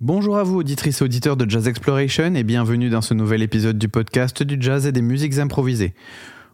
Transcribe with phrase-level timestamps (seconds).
[0.00, 3.78] Bonjour à vous, auditrices et auditeurs de Jazz Exploration, et bienvenue dans ce nouvel épisode
[3.78, 5.92] du podcast du jazz et des musiques improvisées.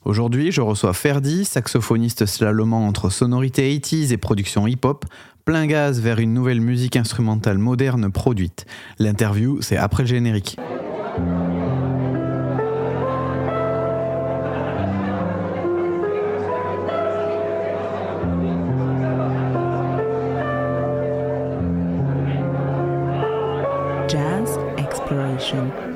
[0.07, 5.05] Aujourd'hui, je reçois Ferdi, saxophoniste slalomant entre sonorité 80s et production hip-hop,
[5.45, 8.65] plein gaz vers une nouvelle musique instrumentale moderne produite.
[8.99, 10.57] L'interview, c'est après le générique.
[25.45, 25.94] Exploration.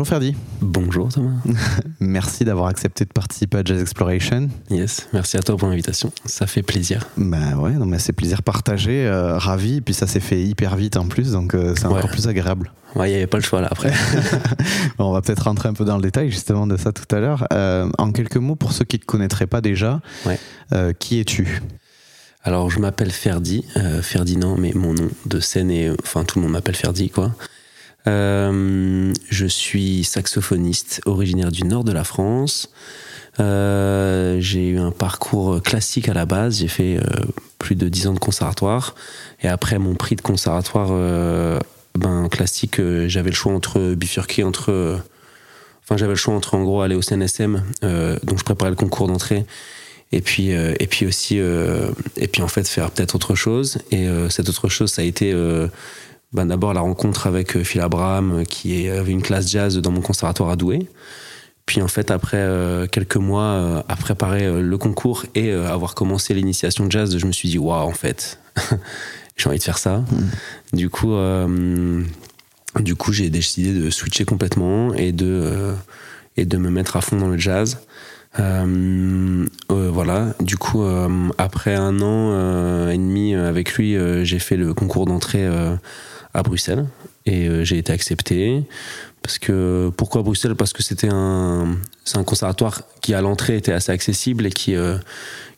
[0.00, 0.34] Bonjour Ferdi.
[0.62, 1.42] Bonjour Thomas.
[2.00, 4.48] Merci d'avoir accepté de participer à Jazz Exploration.
[4.70, 6.10] Yes, merci à toi pour l'invitation.
[6.24, 7.06] Ça fait plaisir.
[7.18, 10.74] Bah ouais, non mais c'est plaisir partagé, euh, ravi, et puis ça s'est fait hyper
[10.76, 11.98] vite en plus, donc euh, c'est Ouais.
[11.98, 12.72] encore plus agréable.
[12.96, 13.92] Ouais, il n'y avait pas le choix là après.
[14.98, 17.46] On va peut-être rentrer un peu dans le détail justement de ça tout à l'heure.
[17.52, 20.38] Euh, en quelques mots, pour ceux qui ne te connaîtraient pas déjà, Ouais.
[20.98, 21.60] qui es-tu?
[22.42, 23.66] Alors je m'appelle Ferdi,
[24.00, 25.90] Ferdinand, mais mon nom de scène est.
[26.02, 27.34] Enfin, tout le monde m'appelle Ferdi quoi.
[28.06, 32.70] Euh, je suis saxophoniste originaire du nord de la France.
[33.38, 36.58] Euh, j'ai eu un parcours classique à la base.
[36.58, 37.02] J'ai fait euh,
[37.58, 38.94] plus de 10 ans de conservatoire.
[39.42, 40.88] Et après mon prix de conservatoire
[41.98, 45.00] ben, classique, j'avais le choix entre bifurquer entre.
[45.82, 49.08] Enfin, j'avais le choix entre en gros aller au CNSM, donc je préparais le concours
[49.08, 49.44] d'entrée,
[50.12, 53.78] et puis et puis aussi et puis en fait faire peut-être autre chose.
[53.90, 55.34] Et cette autre chose, ça a été
[56.32, 59.76] ben, d'abord la rencontre avec euh, Phil Abraham, euh, qui est- avait une classe jazz
[59.78, 60.88] dans mon conservatoire à Douai.
[61.66, 65.68] Puis en fait, après euh, quelques mois euh, à préparer euh, le concours et euh,
[65.70, 68.38] avoir commencé l'initiation de jazz, je me suis dit waouh, en fait,
[69.36, 70.02] j'ai envie de faire ça.
[70.72, 72.02] Du coup, euh,
[72.80, 75.74] du coup, j'ai décidé de switcher complètement et de euh,
[76.36, 77.78] et de me mettre à fond dans le jazz.
[78.38, 80.34] Euh, euh, voilà.
[80.40, 84.56] Du coup, euh, après un an euh, et demi euh, avec lui, euh, j'ai fait
[84.56, 85.74] le concours d'entrée euh,
[86.34, 86.86] à Bruxelles
[87.26, 88.62] et euh, j'ai été accepté.
[89.22, 90.54] Parce que pourquoi Bruxelles?
[90.54, 94.74] Parce que c'était un c'est un conservatoire qui à l'entrée était assez accessible et qui
[94.74, 94.96] euh,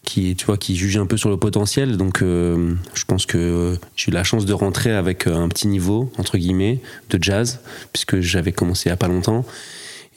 [0.04, 1.96] qui tu vois qui jugeait un peu sur le potentiel.
[1.96, 5.68] Donc euh, je pense que j'ai eu la chance de rentrer avec euh, un petit
[5.68, 7.60] niveau entre guillemets de jazz
[7.92, 9.44] puisque j'avais commencé il y a pas longtemps.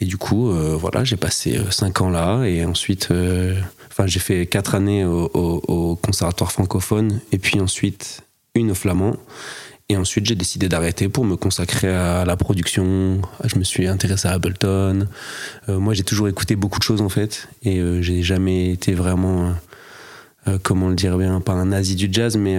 [0.02, 3.08] Et du coup, voilà, j'ai passé euh, cinq ans là, et ensuite,
[3.90, 8.22] enfin, j'ai fait quatre années au, au- au conservatoire francophone, et puis ensuite
[8.56, 9.16] une au flamand.
[9.90, 13.22] Et ensuite, j'ai décidé d'arrêter pour me consacrer à la production.
[13.44, 15.08] Je me suis intéressé à Ableton.
[15.70, 18.94] Euh, moi, j'ai toujours écouté beaucoup de choses en fait, et euh, j'ai jamais été
[18.96, 19.52] vraiment, euh,
[20.48, 22.58] euh, comment le dire bien, pas un nazi du jazz, mais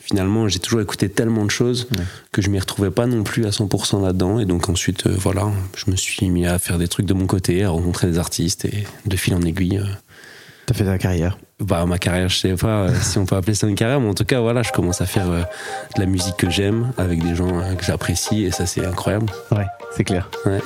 [0.00, 2.04] finalement, j'ai toujours écouté tellement de choses Ouais.
[2.32, 4.40] que je m'y retrouvais pas non plus à 100% là-dedans.
[4.40, 7.62] Et donc ensuite, voilà, je me suis mis à faire des trucs de mon côté,
[7.62, 9.80] à rencontrer des artistes et de fil en aiguille.
[10.68, 13.54] T'as fait ta carrière bah, ma carrière, je sais pas euh, si on peut appeler
[13.54, 15.42] ça une carrière, mais en tout cas, voilà, je commence à faire euh,
[15.96, 19.26] de la musique que j'aime avec des gens euh, que j'apprécie et ça, c'est incroyable.
[19.50, 20.30] Ouais, c'est clair.
[20.46, 20.60] Ouais.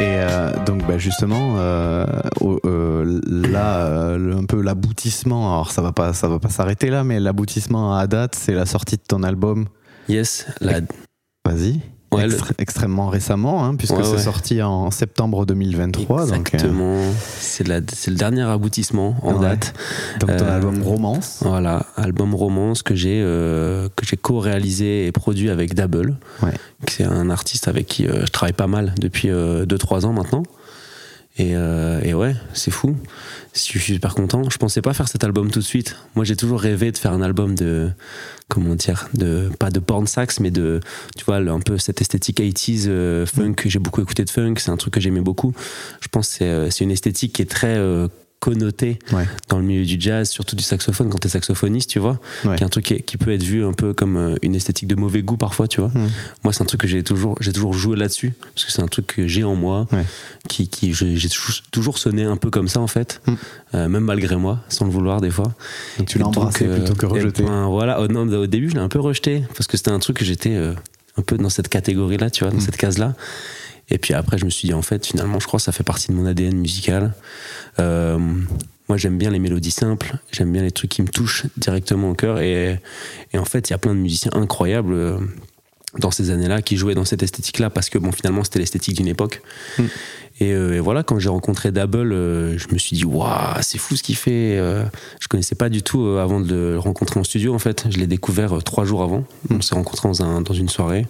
[0.00, 2.06] Et euh, donc bah, justement, euh,
[2.64, 7.20] euh, là, un peu l'aboutissement, alors ça va pas, ça va pas s'arrêter là, mais
[7.20, 9.66] l'aboutissement à date, c'est la sortie de ton album.
[10.08, 10.80] Yes, la,
[11.46, 11.80] Vas-y.
[12.12, 14.18] Ouais, le- Extré- Extrêmement récemment, hein, puisque Ouais, c'est ouais.
[14.18, 16.26] sorti en septembre 2023.
[16.26, 16.96] Donc, euh, exactement.
[17.38, 19.74] C'est le dernier aboutissement en date.
[20.18, 21.38] donc ton Euh, album Romance.
[21.42, 26.16] Voilà, album romance que j'ai euh, que j'ai co-réalisé et produit avec Double.
[26.88, 30.42] C'est un artiste avec qui je travaille pas mal depuis 2-3 ans maintenant.
[31.38, 32.96] Et, et ouais, c'est fou.
[33.52, 34.48] Je suis super content.
[34.48, 35.96] Je pensais pas faire cet album tout de suite.
[36.14, 37.90] Moi, j'ai toujours rêvé de faire un album de,
[38.48, 40.80] comment dire, de pas de porn sax, mais de,
[41.16, 43.56] tu vois, un peu cette esthétique 80s euh, funk.
[43.64, 44.54] J'ai beaucoup écouté de funk.
[44.58, 45.52] C'est un truc que j'aimais beaucoup.
[46.00, 48.06] Je pense que c'est, euh, une esthétique qui est très euh,
[48.40, 49.26] connotée Ouais.
[49.48, 52.18] dans le milieu du jazz, surtout du saxophone quand t'es saxophoniste, tu vois.
[52.44, 52.56] Ouais.
[52.56, 54.88] Qui est un truc qui, qui peut être vu un peu comme euh, une esthétique
[54.88, 55.90] de mauvais goût parfois, tu vois.
[55.90, 56.08] Mm.
[56.44, 58.88] Moi, c'est un truc que j'ai toujours, j'ai toujours joué là-dessus parce que c'est un
[58.88, 60.04] truc que j'ai en moi, Ouais.
[60.48, 61.28] qui, qui j'ai
[61.70, 63.34] toujours- sonné un peu comme ça en fait, Mm.
[63.74, 65.52] Euh, même malgré moi, sans le vouloir des fois.
[65.98, 67.42] Donc tu l'as embrassé euh, plutôt que et rejeté.
[67.44, 69.98] ben, voilà, au, non, au début, je l'ai un peu rejeté parce que c'était un
[70.00, 70.72] truc que j'étais euh,
[71.18, 72.62] un peu dans cette catégorie-là, tu vois, dans Mm.
[72.62, 73.14] cette case-là.
[73.90, 75.82] Et puis après, je me suis dit, en fait, finalement, je crois que ça fait
[75.84, 77.14] partie de mon ADN musical.
[77.78, 78.18] Euh,
[78.88, 82.14] moi, j'aime bien les mélodies simples, j'aime bien les trucs qui me touchent directement au
[82.14, 82.40] cœur.
[82.40, 82.80] Et,
[83.32, 85.18] et en fait, il y a plein de musiciens incroyables euh,
[85.98, 89.08] dans ces années-là qui jouaient dans cette esthétique-là parce que, bon, finalement, c'était l'esthétique d'une
[89.08, 89.42] époque.
[89.78, 89.82] Mm.
[90.42, 93.78] Et, euh, et voilà, quand j'ai rencontré Double, euh, je me suis dit, waouh, c'est
[93.78, 94.56] fou ce qu'il fait.
[94.58, 94.84] Euh,
[95.20, 97.84] je connaissais pas du tout avant de le rencontrer en studio, en fait.
[97.90, 99.24] Je l'ai découvert trois jours avant.
[99.50, 101.06] On s'est rencontrés dans, un- dans une soirée.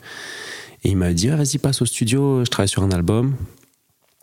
[0.84, 3.34] Et il m'a dit, Ah, vas-y, passe au studio, je travaille sur un album.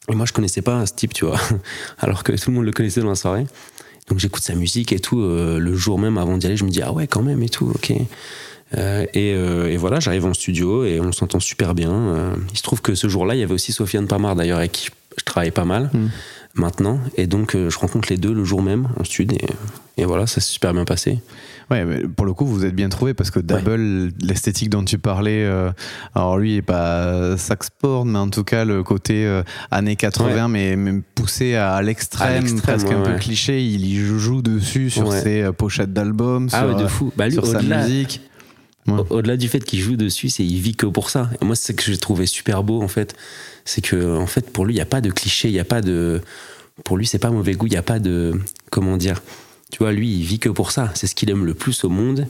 [0.10, 1.40] Et moi, je connaissais pas ce type, tu vois,
[2.00, 3.46] alors que tout le monde le connaissait dans la soirée.
[4.10, 5.20] Donc j'écoute sa musique et tout.
[5.20, 7.50] euh, le jour même avant d'y aller, je me dis, ah ouais, quand même et
[7.50, 7.92] tout, ok.
[8.78, 12.34] Euh, et, euh, et voilà, j'arrive en studio et on s'entend super bien.
[12.52, 14.90] Il se trouve que ce jour-là, il y avait aussi Sofiane Pamar d'ailleurs, avec qui
[15.18, 16.08] je travaille pas mal Mm.
[16.58, 17.00] Maintenant.
[17.16, 19.38] Et donc, euh, je rencontre les deux le jour même en studio.
[19.98, 21.20] Et, et voilà, ça s'est super bien passé.
[21.70, 24.98] Ouais, mais pour le coup, vous êtes bien trouvé parce que Double, l'esthétique dont tu
[24.98, 25.70] parlais, euh,
[26.16, 29.98] alors lui, il est pas sax porn, mais en tout cas, le côté euh, années
[29.98, 33.20] 80, mais même poussé à l'extrême, presque un ouais, peu ouais.
[33.20, 37.12] cliché, il y joue dessus sur ses euh, pochettes d'albums, Ah sur, ouais, de fou.
[37.18, 38.22] Bah, lui, sur sa musique.
[39.10, 41.30] Au-delà du fait qu'il joue dessus, c'est il vit que pour ça.
[41.42, 43.16] Et moi, c'est ce que j'ai trouvé super beau en fait,
[43.68, 45.66] c'est que en fait pour lui, il y a pas de cliché, il y a
[45.66, 46.22] pas de
[46.84, 48.40] pour lui, c'est pas mauvais goût, il y a pas de
[48.72, 49.22] comment dire.
[49.72, 50.92] Tu vois, lui, il vit que pour ça.
[50.96, 52.28] C'est ce qu'il aime le plus au monde.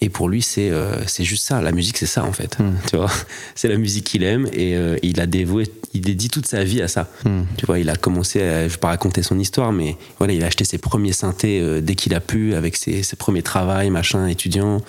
[0.00, 1.60] Et pour lui, c'est euh, c'est juste ça.
[1.60, 2.58] La musique, c'est ça en fait.
[2.58, 2.72] Mm.
[2.88, 3.10] Tu vois,
[3.54, 6.80] c'est la musique qu'il aime et euh, il a dévoué, il dédie toute sa vie
[6.80, 7.10] à ça.
[7.24, 7.42] Hmm.
[7.58, 10.42] Tu vois, il a commencé, à, je vais pas raconter son histoire, mais voilà, il
[10.42, 13.90] a acheté ses premiers synthés euh, dès qu'il a pu, avec ses, ses premiers travails,
[13.90, 14.80] machin, étudiant.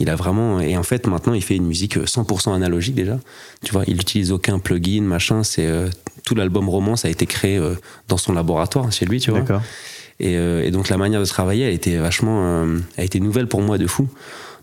[0.00, 3.18] Il a vraiment, et en fait, maintenant, il fait une musique euh, 100% analogique déjà.
[3.64, 5.42] Tu vois, il utilise aucun plugin, machin.
[5.42, 5.88] C'est euh,
[6.24, 7.74] tout l'album Romance a été créé euh,
[8.08, 9.40] dans son laboratoire chez lui, tu vois.
[9.40, 9.62] D'accord.
[10.20, 13.46] Et, euh, et donc la manière de travailler, elle était vachement, euh, elle était nouvelle
[13.48, 14.08] pour moi de fou.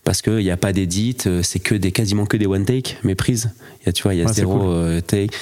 [0.05, 2.95] Parce qu'il n'y a pas d'édit, euh, c'est que des, quasiment que des one take,
[3.03, 3.49] mes prises.
[3.81, 4.67] Il y a, tu vois, il y a Ouais, zéro cool.
[4.69, 5.35] euh, take.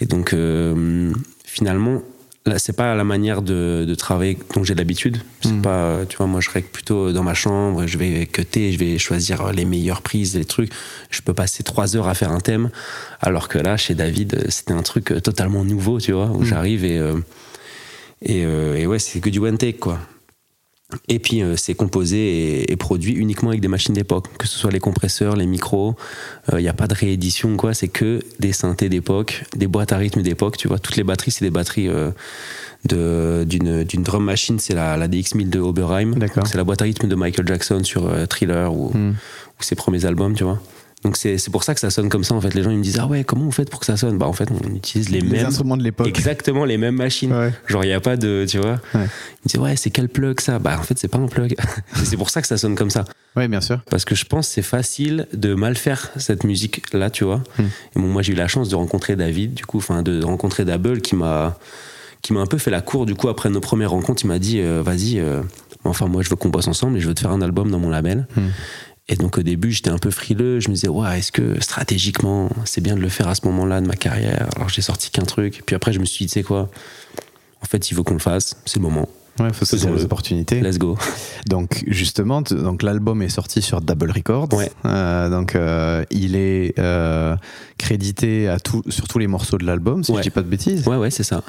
[0.00, 1.12] Et donc euh,
[1.44, 2.00] finalement,
[2.56, 5.16] c'est pas la manière de, de travailler dont j'ai l'habitude.
[5.40, 5.62] C'est Mm.
[5.62, 8.98] pas, tu vois, moi je règle plutôt dans ma chambre, je vais cutter, je vais
[8.98, 10.70] choisir les meilleures prises, les trucs.
[11.10, 12.70] Je peux passer trois heures à faire un thème.
[13.20, 16.44] Alors que là, chez David, c'était un truc totalement nouveau, tu vois, où Mm.
[16.44, 17.14] j'arrive et, euh,
[18.22, 19.98] et, euh, et ouais, c'est que du one take, quoi.
[21.08, 22.18] Et puis euh, c'est composé
[22.62, 25.96] et, et produit uniquement avec des machines d'époque, que ce soit les compresseurs, les micros.
[26.52, 27.74] Il n'y a pas de réédition, quoi.
[27.74, 30.56] C'est que des synthés d'époque, des boîtes à rythme d'époque.
[30.56, 34.58] Tu vois, toutes les batteries, c'est des batteries euh, d'une drum machine.
[34.58, 36.14] C'est la, la DX1000 de Oberheim.
[36.46, 39.10] C'est la boîte à rythme de Michael Jackson sur euh, Thriller ou, Hmm.
[39.58, 40.60] ou ses premiers albums, tu vois.
[41.04, 42.34] Donc c'est pour ça que ça sonne comme ça.
[42.34, 43.96] En fait, les gens ils me disent ah ouais, comment vous faites pour que ça
[43.98, 44.16] sonne?
[44.16, 46.08] Bah en fait, on utilise les, Les mêmes, instruments de l'époque.
[46.08, 47.32] exactement les mêmes machines.
[47.32, 47.52] Ouais.
[47.66, 48.46] Genre, il n'y a pas de.
[48.48, 49.06] Tu vois Ouais.
[49.44, 50.58] Il me dit, ouais, c'est quel plug ça?
[50.58, 51.54] Bah, en fait, c'est pas un plug.
[52.04, 53.04] C'est pour ça que ça sonne comme ça.
[53.36, 53.80] Ouais, bien sûr.
[53.90, 57.42] Parce que je pense que c'est facile de mal faire cette musique-là, tu vois.
[57.58, 57.62] Hmm.
[57.96, 60.64] Et bon, moi, j'ai eu la chance de rencontrer David, du coup, enfin, de rencontrer
[60.64, 61.58] Double qui m'a
[62.22, 64.38] qui m'a un peu fait la cour du coup après nos premières rencontres il m'a
[64.38, 65.42] dit euh, vas-y euh,
[65.84, 67.78] enfin moi je veux qu'on bosse ensemble et je veux te faire un album dans
[67.78, 68.48] mon label Hmm.
[69.08, 70.60] Et donc au début j'étais un peu frileux.
[70.60, 73.80] Je me disais ouais est-ce que stratégiquement c'est bien de le faire à ce moment-là
[73.80, 74.48] de ma carrière?
[74.56, 75.62] Alors j'ai sorti qu'un truc.
[75.66, 76.70] Puis après je me suis dit tu sais quoi?
[77.62, 78.56] En fait il veut qu'on le fasse.
[78.64, 79.08] C'est le moment
[79.40, 80.60] Ouais, faut saisir les opportunités.
[80.60, 80.96] let's go
[81.48, 84.48] Donc justement, donc l'album est sorti sur Double Records.
[84.52, 84.70] Ouais.
[84.84, 87.34] Euh, donc euh, il est euh,
[87.76, 90.18] crédité à tout, sur tous les morceaux de l'album, si Ouais.
[90.18, 90.86] je dis pas de bêtises.
[90.86, 91.42] ouais ouais c'est ça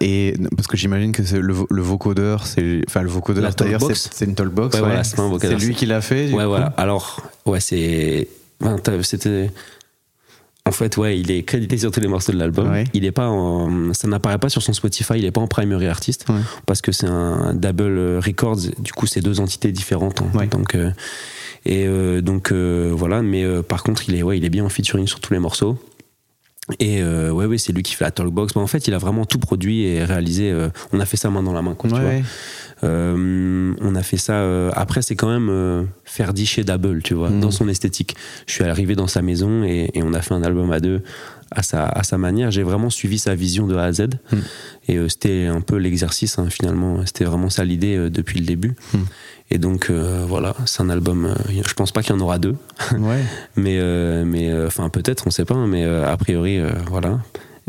[0.00, 4.24] et parce que j'imagine que le, vo- le vocodeur, c'est enfin le vocodeur d'ailleurs, c'est
[4.24, 4.74] une talkbox.
[4.74, 6.32] Ouais, voilà, c'est lui qui l'a fait.
[6.32, 6.74] Ouais, coup voilà.
[6.76, 8.28] Alors, ouais, c'est.
[9.02, 9.50] C'était.
[10.64, 12.70] En fait, ouais, il est crédité sur tous les morceaux de l'album.
[12.70, 12.84] Ouais.
[12.94, 13.92] Il est pas en...
[13.94, 16.24] Ça n'apparaît pas sur son Spotify, il est pas en primary artist.
[16.28, 16.36] Ouais.
[16.66, 20.22] Parce que c'est un double records, du coup, c'est deux entités différentes.
[20.22, 20.30] hein.
[20.38, 20.46] Ouais.
[20.46, 20.90] Donc, euh,
[21.66, 23.22] et euh, donc, euh, voilà.
[23.22, 25.78] Mais par contre, il est, ouais, il est bien en featuring sur tous les morceaux.
[26.78, 28.54] Et ouais, ouais, c'est lui qui fait la talkbox.
[28.54, 30.54] Mais en fait, il a vraiment tout produit et réalisé.
[30.92, 32.12] on a fait ça main dans la main, quoi, tu vois.
[32.84, 34.34] Euh, on a fait ça.
[34.34, 37.40] euh, après, c'est quand même euh, Ferdi chez Double, tu vois, Mhm.
[37.40, 38.16] dans son esthétique.
[38.46, 41.02] Je suis arrivé dans sa maison et, et on a fait un album à deux
[41.54, 42.50] à sa, à sa manière.
[42.50, 44.00] J'ai vraiment suivi sa vision de A à Z.
[44.32, 44.42] Mhm.
[44.88, 47.04] Et euh, c'était un peu l'exercice, hein, finalement.
[47.06, 48.74] C'était vraiment ça l'idée depuis le début.
[48.94, 49.04] Mhm.
[49.50, 51.34] Et donc, voilà, c'est un album.
[51.50, 52.54] je pense pas qu'il y en aura deux.
[52.98, 53.20] Ouais.
[53.54, 53.78] Mais,
[54.24, 56.58] mais enfin, peut-être, on sait pas, hein, mais a priori,
[56.88, 57.20] voilà.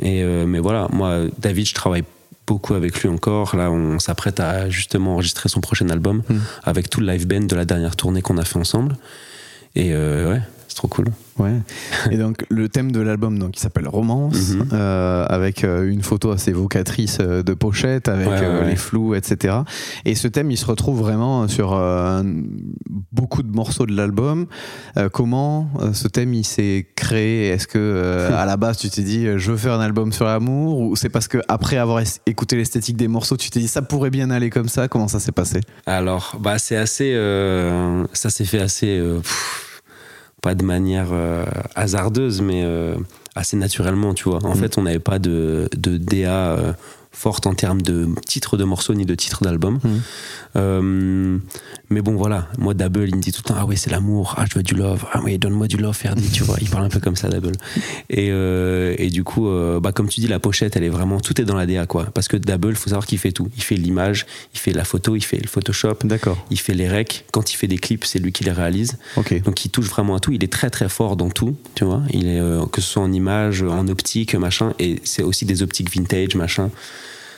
[0.01, 2.05] Et, mais voilà, moi, David, je travaille
[2.47, 3.55] beaucoup avec lui encore.
[3.55, 6.37] Là, on s'apprête à justement enregistrer son prochain album Mm.
[6.63, 8.95] avec tout le live band de la dernière tournée qu'on a fait ensemble.
[9.75, 10.41] Et euh, ouais,
[10.73, 11.05] c'est trop cool.
[11.37, 11.53] Ouais.
[12.09, 14.69] Et donc le thème de l'album donc il s'appelle Romance Mhm.
[14.73, 18.69] euh, avec euh, une photo assez évocatrice euh, de pochette avec Ouais, ouais, euh, ouais.
[18.71, 19.57] les flous etc.
[20.05, 22.43] Et ce thème il se retrouve vraiment sur euh, un-
[23.11, 24.47] beaucoup de morceaux de l'album.
[25.11, 27.49] Comment ce thème il s'est créé?
[27.49, 30.79] Est-ce que à la base tu t'es dit je veux faire un album sur l'amour?
[30.79, 34.09] Ou c'est parce que après avoir écouté l'esthétique des morceaux tu t'es dit ça pourrait
[34.09, 34.87] bien aller comme ça?
[34.87, 35.61] Comment ça s'est passé?
[35.85, 37.13] Alors, bah, c'est assez.
[38.13, 38.99] ça s'est fait assez.
[39.21, 39.62] pff,
[40.43, 42.95] pas de manière euh, hasardeuse, mais euh,
[43.33, 44.43] assez naturellement, tu vois.
[44.45, 44.55] En Mm.
[44.55, 46.73] fait, on n'avait pas de, de DA euh,
[47.13, 49.79] forte en termes de titre de morceau ni de titre d'album.
[49.83, 49.89] Mm.
[50.55, 51.37] Euh,
[51.89, 52.47] mais bon, voilà.
[52.57, 54.35] Moi, Double, il me dit tout le temps Ah ouais, c'est l'amour.
[54.37, 55.05] Ah, je veux du love.
[55.13, 56.29] Ah ouais, donne-moi du love, Ferdi.
[56.29, 57.53] tu vois, il parle un peu comme ça, Double.
[58.09, 61.19] Et, euh, et du coup, euh, bah, comme tu dis, la pochette, elle est vraiment.
[61.19, 62.05] Tout est dans la DA, quoi.
[62.13, 63.49] Parce que Double, il faut savoir qu'il fait tout.
[63.55, 66.43] Il fait l'image, il fait la photo, il fait le Photoshop, D'accord.
[66.49, 67.25] il fait les recs.
[67.31, 68.97] Quand il fait des clips, c'est lui qui les réalise.
[69.17, 69.41] Ok.
[69.43, 70.31] Donc il touche vraiment à tout.
[70.31, 72.01] Il est très très fort dans tout, tu vois.
[72.11, 72.41] Il est
[72.71, 76.69] que ce soit en image, en optique, machin, et c'est aussi des optiques vintage, machin.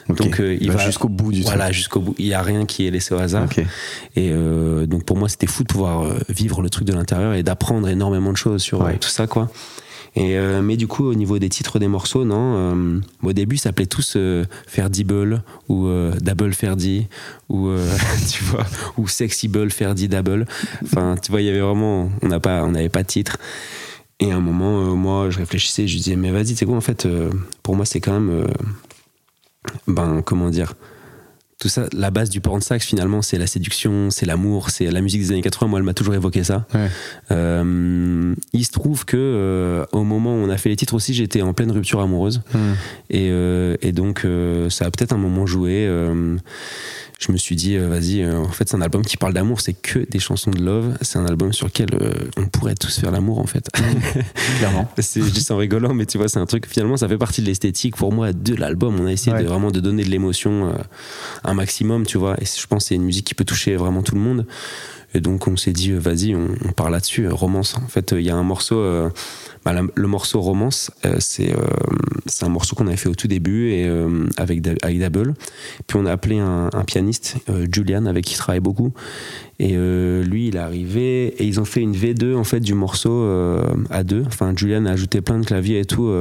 [0.10, 2.16] Donc euh, il va va jusqu'au bout du Voilà, jusqu'au bout.
[2.20, 3.48] Il y a rien qui est laissé au hasard.
[4.16, 7.34] Et euh, donc pour moi, c'était fou de pouvoir euh, vivre le truc de l'intérieur
[7.34, 8.98] et d'apprendre énormément de choses sur Ouais.
[8.98, 9.50] tout ça, quoi.
[10.18, 13.02] Et euh, mais du coup, au niveau des titres des morceaux, non.
[13.24, 14.16] au début, ça s'appelait tous
[14.68, 15.90] Ferdible ou
[16.22, 17.08] Double Ferdi
[17.50, 17.70] ou
[18.32, 18.66] tu vois
[18.98, 20.46] ou Sexible Ferdi Double.
[20.84, 23.38] Enfin, tu vois, il y avait vraiment, on n'a pas, on n'avait pas de titre.
[24.22, 27.06] Et à un moment, moi, je réfléchissais, je disais, mais vas-y, c'est quoi en fait
[27.64, 28.48] Pour moi, c'est quand même,
[29.88, 30.74] ben, comment dire
[31.58, 35.00] tout ça, la base du porn sax finalement, c'est la séduction, c'est l'amour, c'est la
[35.00, 35.70] musique des années 80.
[35.70, 36.66] Moi, elle m'a toujours évoqué ça.
[36.74, 36.90] Ouais.
[37.32, 41.14] Euh, il se trouve que euh, au moment où on a fait les titres aussi,
[41.14, 42.74] j'étais en pleine rupture amoureuse Hmm.
[43.10, 44.28] et, euh, et donc
[44.70, 45.90] ça a peut-être un moment joué.
[47.20, 49.62] Je me suis dit, euh, vas-y, euh, en fait, c'est un album qui parle d'amour,
[49.62, 50.98] c'est que des chansons de love.
[51.02, 53.68] C'est un album sur lequel euh, on pourrait tous faire l'amour, en fait.
[54.60, 54.90] Clairement.
[55.00, 57.18] C'est- je dis ça en rigolant, mais tu vois, c'est un truc, finalement, ça fait
[57.18, 59.00] partie de l'esthétique pour moi de l'album.
[59.00, 59.44] On a essayé Ouais.
[59.44, 60.74] de vraiment de donner de l'émotion
[61.44, 62.36] un maximum, tu vois.
[62.42, 64.46] Et je pense que c'est une musique qui peut toucher vraiment tout le monde.
[65.14, 67.76] Et donc, on s'est dit, vas-y, on, on part là-dessus, romance.
[67.78, 69.10] En fait, il y a un morceau, euh,
[69.66, 71.66] bah, le morceau romance, euh, c'est euh,
[72.28, 74.76] c'est un morceau qu'on avait fait au tout début et, euh, avec, Da-.
[74.80, 77.38] Puis on a appelé un, pianiste,
[77.72, 78.94] Julian, avec qui je travaille beaucoup.
[79.58, 83.26] Et lui, il est arrivé et ils ont fait une V2 en fait du morceau
[83.90, 84.24] à deux.
[84.28, 86.12] Enfin, Julian a ajouté plein de claviers et tout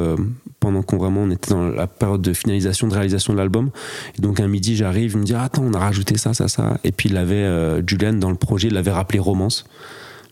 [0.64, 3.70] pendant qu'on vraiment on était dans la période de finalisation, de réalisation de l'album.
[4.18, 6.78] Donc un midi, j'arrive, il me dit attends, on a rajouté ça, ça, ça.
[6.84, 9.66] Et puis il avait euh, Julian dans le projet, il l'avait rappelé Romance,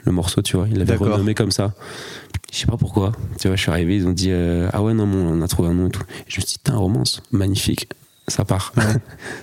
[0.05, 1.13] le morceau, tu vois, il l'avait D'accord.
[1.13, 1.73] renommé comme ça.
[2.53, 3.13] Je sais pas pourquoi.
[3.41, 5.49] Tu vois, je suis arrivé, ils ont dit euh, ah ouais non, bon, on a
[5.49, 6.03] trouvé un nom et tout.
[6.03, 7.89] Et je me suis dit putain, Romance, magnifique.
[8.29, 8.73] Ça part.
[8.77, 8.83] ça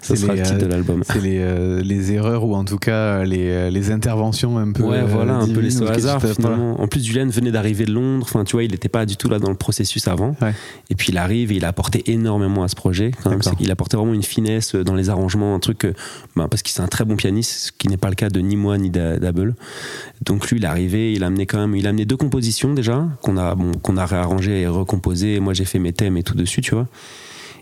[0.02, 1.04] C'est sera les, le titre euh, de l'album.
[1.06, 4.84] C'est les, euh, les erreurs ou en tout cas les, euh, les interventions un peu.
[4.84, 6.56] Ouais, voilà, un peu divines laissé ou au quelque hasard chose, voilà.
[6.56, 6.82] finalement.
[6.82, 8.26] En plus, Julian venait d'arriver de Londres.
[8.30, 10.34] Enfin, tu vois, il n'était pas du tout là dans le processus avant.
[10.42, 10.54] Ouais.
[10.90, 13.12] Et puis il arrive et il a apporté énormément à ce projet.
[13.22, 13.42] Quand même.
[13.42, 15.86] C'est qu'il apportait vraiment une finesse dans les arrangements, un truc
[16.38, 18.40] ben, parce qu'il c'est un très bon pianiste, ce qui n'est pas le cas de
[18.40, 19.56] ni moi ni d'A- d'Able.
[20.26, 22.74] Donc lui, il est arrivé, il a amené quand même, il a amené deux compositions
[22.74, 25.42] déjà qu'on a, bon, qu'on a réarrangé et recomposé.
[25.42, 26.88] Moi, j'ai fait mes thèmes et tout dessus, tu vois.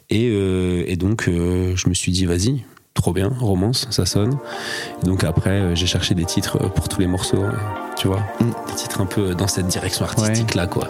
[0.10, 4.38] Et, euh, et donc, euh, je me suis dit, vas-y, trop bien, romance, ça sonne.
[5.04, 7.44] Et donc après, euh, j'ai cherché des titres pour tous les morceaux,
[7.98, 8.46] tu vois, Mm.
[8.70, 10.90] des titres un peu dans cette direction artistique là, quoi.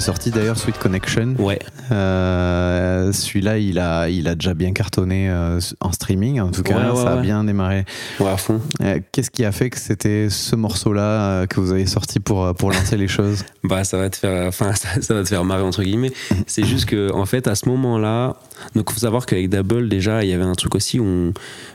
[0.00, 1.34] Est sorti d'ailleurs, Sweet Connection.
[1.38, 1.58] Ouais.
[1.92, 6.74] Euh, Celui-là, il a, il a déjà bien cartonné euh, en streaming, en tout cas,
[6.78, 7.22] Ouais, ouais, ça a ouais.
[7.22, 7.84] bien démarré.
[8.18, 8.60] Ouais, à fond.
[8.80, 12.70] Euh, Qu'est-ce qui a fait que c'était ce morceau-là que vous avez sorti pour, pour
[12.72, 13.44] lancer les choses?
[13.62, 16.12] Bah, ça va te faire, enfin, ça, ça va te faire marrer entre guillemets.
[16.46, 18.36] C'est juste que, en fait, à ce moment-là,
[18.74, 21.32] donc faut savoir qu'avec Double, déjà, il y avait un truc aussi où, on-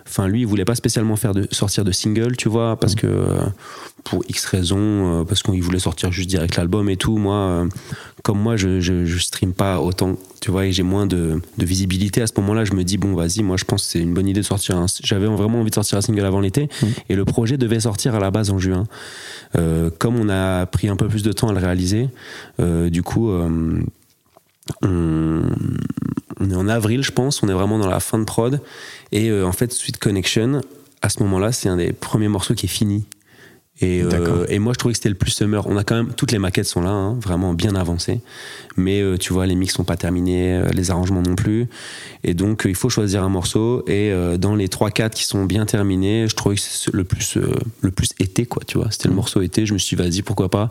[0.07, 3.05] enfin, lui, il voulait pas spécialement faire de sortir de single, tu vois, parce que
[3.07, 3.37] euh,
[4.05, 4.77] pour X raisons,
[5.21, 7.17] euh, parce qu'il voulait sortir juste direct l'album et tout.
[7.17, 7.67] Moi, euh,
[8.23, 11.65] comme moi, je, je, je stream pas autant, tu vois, et j'ai moins de, de
[11.65, 12.65] visibilité à ce moment-là.
[12.65, 14.77] Je me dis bon, vas-y, moi, je pense que c'est une bonne idée de sortir.
[14.77, 16.69] Un, j'avais vraiment envie de sortir un single avant l'été,
[17.09, 18.85] et le projet devait sortir à la base en juin.
[19.57, 22.07] Euh, comme on a pris un peu plus de temps à le réaliser,
[22.59, 23.81] euh, du coup, on,
[24.83, 27.41] on est en avril, je pense.
[27.41, 28.61] On est vraiment dans la fin de prod.
[29.11, 30.61] Et en fait, Sweet Connection,
[31.01, 33.05] à ce moment-là, c'est un des premiers morceaux qui est fini.
[33.81, 35.67] Et, euh, et moi, je trouvais que c'était le plus summer.
[35.67, 38.21] On a quand même toutes les maquettes sont là, hein, vraiment bien avancées.
[38.77, 41.67] Mais euh, tu vois, les mix sont pas terminés, euh, les arrangements non plus.
[42.23, 43.83] Et donc, euh, il faut choisir un morceau.
[43.87, 47.35] Et euh, dans les 3-4 qui sont bien terminés, je trouvais que c'est le plus,
[47.35, 48.63] euh, le plus été, quoi.
[48.65, 49.65] Tu vois, c'était le morceau été.
[49.65, 50.69] Je me suis dit, vas-y, pourquoi pas.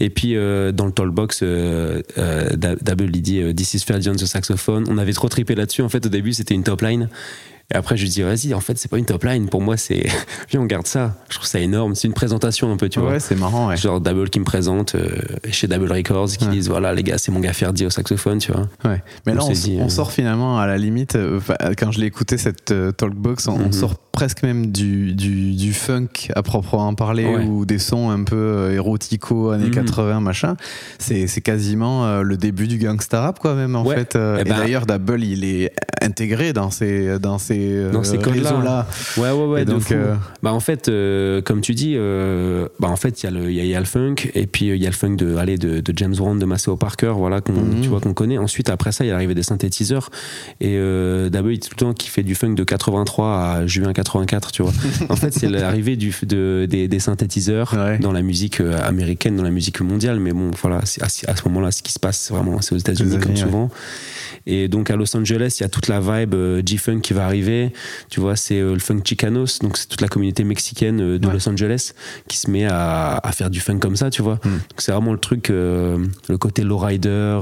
[0.00, 4.14] Et puis, euh, dans le talkbox, euh, euh, Double, il dit, This is Ferdi on
[4.14, 4.86] the saxophone.
[4.88, 5.82] On avait trop trippé là-dessus.
[5.82, 7.08] En fait, au début, c'était une top line.
[7.72, 9.48] Et après, je lui dis, vas-y, en fait, c'est pas une top line.
[9.48, 10.06] Pour moi, c'est.
[10.50, 11.14] Viens, on garde ça.
[11.28, 11.94] Je trouve ça énorme.
[11.94, 13.10] C'est une présentation un peu, tu vois.
[13.10, 13.76] Ouais, c'est marrant, ouais.
[13.76, 15.08] Genre Double qui me présente euh,
[15.50, 16.50] chez Double Records, qui Ouais.
[16.50, 18.68] disent, voilà, les gars, c'est mon gars Ferdi au saxophone, tu vois.
[18.84, 19.02] Ouais.
[19.26, 21.40] Mais là, on, s'est dit, on euh, sort finalement à la limite, euh,
[21.78, 23.72] quand je l'ai écouté cette talkbox, on, on Mhm.
[23.72, 27.44] sort presque même du, du, du funk à proprement parler Ouais.
[27.44, 29.70] ou des sons un peu érotico années Mhm.
[29.74, 30.56] 80 machin.
[30.98, 34.16] C'est quasiment le début du gangsta rap quoi même en fait.
[34.16, 35.72] Eh et ben- d'ailleurs Double il est
[36.02, 38.50] intégré dans ces dans ces, euh, Dans ces codes-là.
[38.50, 38.86] réseaux-là.
[39.16, 39.62] Ouais, ouais, ouais.
[39.62, 43.28] Et donc, euh, Bah, en fait, euh, comme tu dis, bah, en fait, il y,
[43.28, 44.90] a le- il y, a- il y a le funk, et puis il y a
[44.90, 47.80] le funk de, allez, de, de James Brown, de Maceo Parker, voilà, qu'on, Mhm.
[47.82, 48.38] tu vois, qu'on connaît.
[48.38, 50.10] Ensuite, après ça, il y a l'arrivée des synthétiseurs.
[50.60, 50.76] Et
[51.30, 54.52] Double, il est tout le temps qui fait du funk de 83 à juin 84,
[54.52, 54.72] tu vois.
[55.08, 57.98] en fait, c'est l'arrivée du, de, des, des synthétiseurs Ouais.
[57.98, 60.18] dans la musique américaine, dans la musique mondiale.
[60.20, 62.78] Mais bon, voilà, à, à ce moment-là, ce qui se passe, c'est vraiment, c'est aux
[62.78, 63.36] États-Unis, comme ouais.
[63.36, 63.70] souvent.
[64.46, 66.34] Et donc à Los Angeles, il y a toute la vibe
[66.66, 67.49] G-Funk qui va arriver.
[68.08, 71.30] Tu vois, c'est euh, le funk Chicanos, donc c'est toute la communauté mexicaine euh, de
[71.30, 71.34] Ouais.
[71.34, 71.92] Los Angeles
[72.26, 74.40] qui se met à, à faire du funk comme ça, tu vois.
[74.44, 74.48] Mm.
[74.48, 77.40] Donc c'est vraiment le truc, euh, le côté lowrider,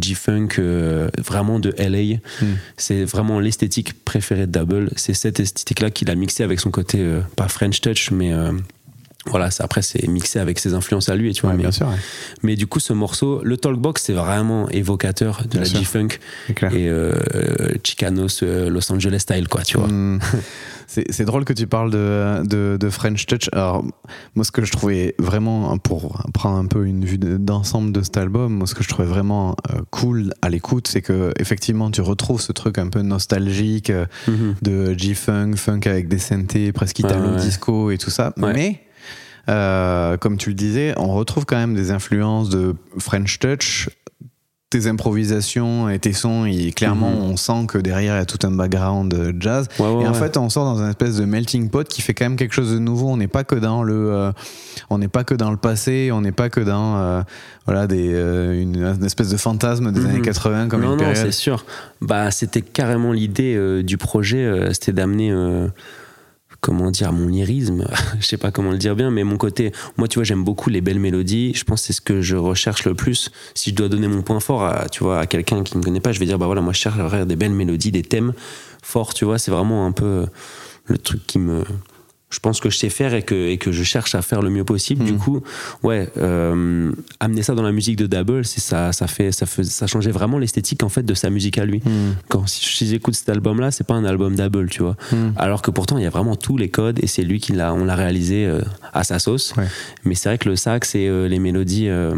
[0.00, 0.60] G-Funk,
[1.18, 2.16] vraiment de LA.
[2.16, 2.46] Mm.
[2.76, 4.90] C'est vraiment l'esthétique préférée de Double.
[4.96, 7.02] C'est cette esthétique-là qu'il a mixé avec son côté,
[7.36, 8.32] pas French Touch, mais.
[9.26, 11.50] Voilà, ça, après c'est mixé avec ses influences à lui, et tu vois.
[11.50, 11.94] ouais, mais, bien sûr, ouais.
[12.42, 15.66] mais du coup, ce morceau, le Talkbox, c'est vraiment évocateur de Bien la.
[15.66, 16.08] G-Funk
[16.48, 17.12] et euh,
[17.84, 20.18] Chicanos euh, Los Angeles style quoi tu vois Hmm.
[20.92, 23.48] C'est drôle que tu parles de, de, de French Touch.
[23.52, 23.84] Alors,
[24.34, 28.02] moi, ce que je trouvais vraiment, pour prendre un peu une vue de- d'ensemble de
[28.02, 31.92] cet album, moi, ce que je trouvais vraiment euh, cool à l'écoute, c'est que effectivement,
[31.92, 34.56] tu retrouves ce truc un peu nostalgique euh, Mhm.
[34.62, 37.40] de G-Funk, funk avec des synthés, presque Ouais, italo ouais.
[37.40, 38.32] disco et tout ça.
[38.36, 38.80] Mais,
[39.48, 43.88] euh, comme tu le disais, on retrouve quand même des influences de French Touch.
[44.72, 47.22] Tes improvisations et tes sons, et clairement, Mhm.
[47.32, 49.66] on sent que derrière, il y a tout un background euh, jazz.
[49.80, 50.16] Ouais, ouais, Et en ouais.
[50.16, 52.72] fait, on sort dans un espèce de melting pot qui fait quand même quelque chose
[52.72, 53.08] de nouveau.
[53.08, 54.30] On n'est pas que dans le, euh,
[54.88, 57.22] on n'est pas que dans le passé, on n'est pas que dans, euh,
[57.66, 58.10] voilà, des,
[58.62, 60.06] une, une espèce de fantasme des Mhm.
[60.06, 61.16] années 80 comme non une non période.
[61.16, 61.64] c'est sûr
[62.00, 65.32] bah c'était carrément l'idée du projet c'était d'amener
[66.60, 67.86] comment dire mon lyrisme
[68.20, 70.70] je sais pas comment le dire bien mais mon côté moi tu vois j'aime beaucoup
[70.70, 71.52] les belles mélodies.
[71.54, 73.30] Je pense que c'est ce que je recherche le plus.
[73.54, 76.00] Si je dois donner mon point fort à tu vois à quelqu'un qui ne connaît
[76.00, 76.96] pas je vais dire bah voilà moi je cherche
[77.26, 78.32] des belles mélodies des thèmes
[78.82, 79.38] forts tu vois.
[79.38, 80.26] C'est vraiment un peu
[80.86, 81.64] le truc qui me
[82.30, 84.50] je pense que je sais faire et que, et que je cherche à faire le
[84.50, 85.04] mieux possible.
[85.04, 85.18] Du Mhm.
[85.18, 85.42] coup,
[85.82, 89.64] ouais, euh, amener ça dans la musique de Double, c'est ça, ça fait, ça fait,
[89.64, 91.78] ça changeait vraiment l'esthétique en fait de sa musique à lui.
[91.84, 92.12] Hmm.
[92.28, 94.96] Quand si, j'écoute cet album-là, c'est pas un album Double, tu vois.
[95.12, 95.32] Hmm.
[95.36, 97.74] Alors que pourtant il y a vraiment tous les codes et c'est lui qui l'a,
[97.74, 98.60] on l'a réalisé euh,
[98.92, 99.52] à sa sauce.
[99.56, 99.66] Ouais.
[100.04, 102.14] Mais c'est vrai que le sax et euh, les mélodies euh,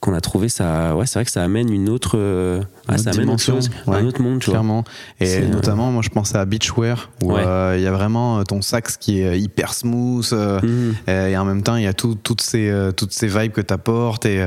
[0.00, 3.10] qu'on a trouvées, ça, ouais, c'est vrai que ça amène une autre, euh, ah, autre
[3.10, 4.54] dimension, chose, ouais, un autre monde, tu vois.
[4.54, 4.84] Clairement.
[5.20, 7.42] Et euh, notamment, moi, je pensais à Beachwear, où Ouais.
[7.46, 10.94] euh, il y a vraiment euh, ton sax qui est hyper smooth, Mhm.
[11.06, 13.72] et en même temps, il y a tout- toutes, ces, toutes ces vibes que tu
[13.72, 14.44] apportes et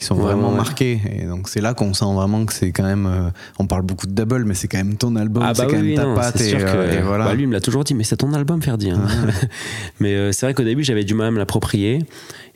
[0.00, 1.00] qui sont Ouais, vraiment ouais, marquées.
[1.14, 3.06] Et donc, c'est là qu'on sent vraiment que c'est quand même.
[3.06, 5.68] euh, on parle beaucoup de Double, mais c'est quand même ton album, Ah c'est bah
[5.70, 6.38] quand oui, même oui, ta non, patte.
[6.38, 7.26] c'est Et, sûr que euh, et voilà.
[7.26, 8.90] bah, lui il me l'a toujours dit, mais c'est ton album Ferdi.
[8.90, 9.00] hein.
[10.00, 12.00] mais euh, c'est vrai qu'au début j'avais du mal à me l'approprier.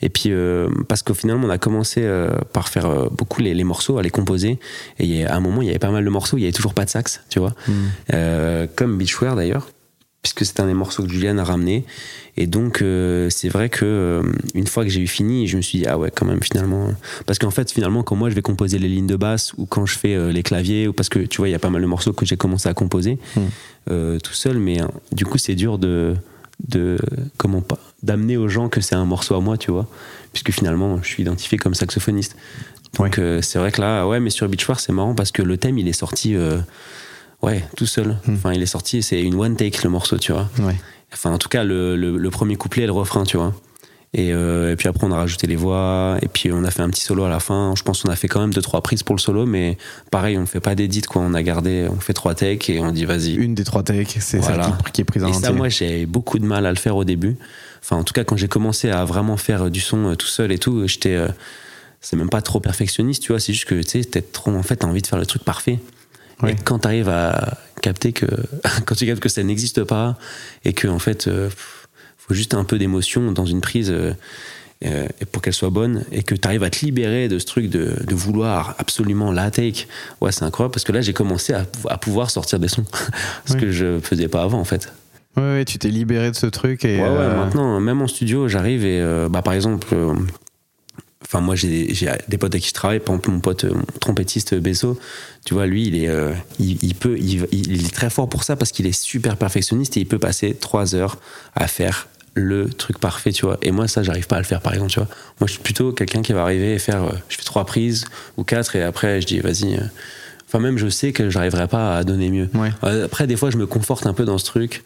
[0.02, 3.54] Et puis euh, parce qu'au final on a commencé euh, par faire euh, beaucoup les,
[3.54, 4.58] les morceaux, à les composer.
[4.98, 6.40] Et il y a- à un moment il y avait pas mal de morceaux, il
[6.40, 7.52] y avait toujours pas de sax, tu vois.
[7.68, 7.72] Hmm.
[8.14, 9.68] Euh, comme Beachwear d'ailleurs.
[10.24, 11.84] Puisque c'était un des morceaux que Julian a ramené.
[12.38, 14.22] Et donc, euh, c'est vrai que euh,
[14.54, 16.88] une fois que j'ai eu fini, je me suis dit, ah ouais, quand même, finalement.
[17.26, 19.84] Parce qu'en fait, finalement, quand moi je vais composer les lignes de basse ou quand
[19.84, 21.82] je fais euh, les claviers, ou parce que tu vois, il y a pas mal
[21.82, 23.18] de morceaux que j'ai commencé à composer
[23.90, 26.14] euh, tout seul, mais euh, du coup, c'est dur de.
[26.66, 26.96] de
[27.36, 29.86] comment pas d'amener aux gens que c'est un morceau à moi, tu vois,
[30.32, 32.36] puisque finalement, je suis identifié comme saxophoniste.
[32.98, 35.56] Donc, c'est vrai que là, ouais, mais sur Beach War, c'est marrant parce que le
[35.56, 36.36] thème, il est sorti.
[37.44, 38.16] Euh, Ouais, tout seul.
[38.26, 38.34] Hmm.
[38.34, 40.48] Enfin, il est sorti, c'est une one take le morceau, tu vois.
[40.60, 40.76] Ouais.
[41.12, 43.54] Enfin, en tout cas, le, le- le premier couplet et le refrain, tu vois.
[44.16, 46.82] Et, euh, et puis après, on a rajouté les voix, et puis on a fait
[46.82, 47.74] un petit solo à la fin.
[47.76, 49.76] Je pense qu'on a fait quand même deux, trois prises pour le solo, mais
[50.12, 51.22] pareil, on ne fait pas d'édit, quoi.
[51.22, 53.34] On a gardé, on fait trois takes et on dit vas-y.
[53.34, 54.64] Une des trois takes, c'est Voilà.
[54.64, 55.42] celle qui, qui est prise en Et entier.
[55.46, 57.36] ça, moi, j'ai beaucoup de mal à le faire au début.
[57.82, 60.52] Enfin, en tout cas, quand j'ai commencé à vraiment faire du son euh, tout seul
[60.52, 61.16] et tout, j'étais.
[61.16, 61.28] euh,
[62.00, 63.40] c'est même pas trop perfectionniste, tu vois.
[63.40, 64.52] C'est juste que, tu sais, t'es trop.
[64.52, 65.80] En fait, t'as envie de faire le truc parfait.
[66.46, 68.26] Et quand t'arrives à capter que.
[68.86, 70.16] quand tu captes que ça n'existe pas
[70.64, 71.48] et que, en fait, euh,
[72.18, 73.90] faut juste un peu d'émotion dans une prise.
[73.90, 74.12] euh,
[74.84, 77.70] euh, pour qu'elle soit bonne et que tu arrives à te libérer de ce truc
[77.70, 79.86] de, de vouloir absolument la take
[80.20, 82.84] ouais c'est incroyable parce que là j'ai commencé à, à pouvoir sortir des sons
[83.46, 83.60] ce Oui.
[83.60, 84.92] que je faisais pas avant en fait
[85.36, 86.96] Ouais, ouais, tu t'es libéré de ce truc et.
[86.98, 89.86] Ouais, ouais, euh, maintenant, même en studio, j'arrive et, bah, par exemple,
[91.24, 91.92] enfin, moi, j'ai
[92.28, 94.98] des potes avec qui je travaille, par exemple, mon pote euh, mon trompettiste Besso,
[95.44, 98.44] tu vois, lui, il est, euh, il, il peut, il, il est très fort pour
[98.44, 101.18] ça parce qu'il est super perfectionniste et il peut passer trois heures
[101.54, 103.58] à faire le truc parfait, tu vois.
[103.62, 105.08] Et moi, ça, j'arrive pas à le faire, par exemple, tu vois.
[105.40, 108.04] Moi, je suis plutôt quelqu'un qui va arriver et faire, euh, je fais trois prises
[108.36, 109.74] ou quatre et après, je dis, vas-y.
[109.76, 109.84] euh.
[110.48, 112.48] Enfin, même, je sais que j'arriverai pas à donner mieux.
[112.54, 112.70] Ouais.
[112.84, 114.84] Euh, Après, des fois, je me conforte un peu dans ce truc,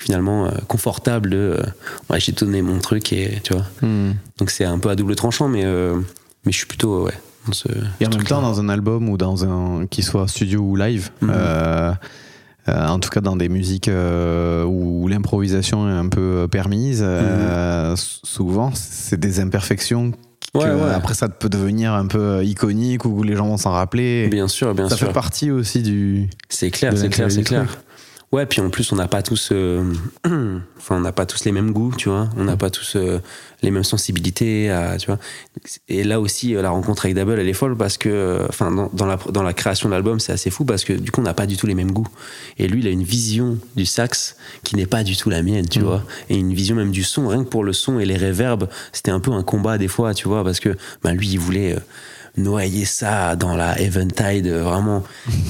[0.00, 1.36] finalement, euh, confortable de.
[1.36, 1.62] euh,
[2.10, 3.64] ouais, j'ai donné mon truc et tu vois.
[3.82, 4.12] hmm.
[4.38, 5.94] Donc c'est un peu à double tranchant, mais, euh,
[6.44, 7.14] mais je suis plutôt, ouais.
[7.46, 7.68] Dans ce,
[8.00, 9.86] Et en ce même temps, dans un album ou dans un.
[9.86, 11.92] qui soit studio ou live, euh,
[12.68, 17.94] euh, en tout cas dans des musiques euh, où l'improvisation est un peu permise, euh,
[17.94, 20.10] s- souvent c'est des imperfections.
[20.10, 20.18] Que,
[20.58, 20.90] Ouais, ouais.
[20.92, 24.26] Après, ça peut devenir un peu iconique ou les gens vont s'en rappeler.
[24.28, 25.06] Bien sûr, bien ça sûr.
[25.06, 26.28] fait partie aussi du.
[26.48, 27.78] C'est clair, c'est clair, c'est clair.
[28.32, 29.82] Ouais, puis en plus, on n'a pas tous, euh,
[30.24, 32.28] enfin, on n'a pas tous les mêmes goûts, tu vois.
[32.36, 33.18] On n'a pas tous euh,
[33.60, 35.18] les mêmes sensibilités, à, tu vois.
[35.88, 38.88] Et là aussi, euh, la rencontre avec Double, elle est folle parce que, enfin, dans,
[38.92, 41.24] dans la, dans la création de l'album, c'est assez fou parce que du coup, on
[41.24, 42.06] n'a pas du tout les mêmes goûts.
[42.56, 45.68] Et lui, il a une vision du sax qui n'est pas du tout la mienne,
[45.68, 46.04] tu vois.
[46.28, 49.10] Et une vision même du son, rien que pour le son et les réverbes, c'était
[49.10, 51.72] un peu un combat des fois, tu vois, parce que, ben, lui, il voulait.
[51.74, 51.80] euh,
[52.36, 55.02] noyer ça dans la Eventide euh, vraiment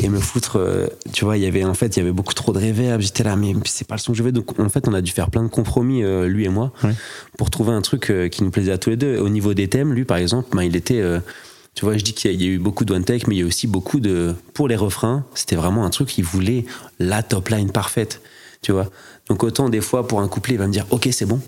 [0.03, 2.35] et me foutre euh, tu vois il y avait en fait il y avait beaucoup
[2.35, 3.01] trop de reverb.
[3.01, 5.01] J'étais là mais c'est pas le son que je veux donc en fait on a
[5.01, 6.93] dû faire plein de compromis euh, lui et moi Ouais.
[7.39, 9.19] pour trouver un truc euh, qui nous plaisait à tous les deux.
[9.19, 11.03] Au niveau des thèmes lui par exemple ben, il était
[11.75, 13.27] tu vois je dis qu'il y a- il y a eu beaucoup de one take
[13.29, 16.25] mais il y a aussi beaucoup de pour les refrains c'était vraiment un truc qu'il
[16.25, 16.65] voulait
[16.99, 18.21] la top line parfaite
[18.63, 18.89] tu vois.
[19.29, 21.41] Donc autant des fois pour un couplet il va me dire ok c'est bon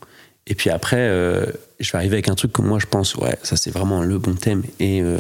[0.47, 1.47] et puis après, euh,
[1.81, 4.19] je vais arriver avec un truc que moi je pense, ouais, ça c'est vraiment le
[4.19, 4.63] bon thème.
[4.81, 5.19] Et, euh,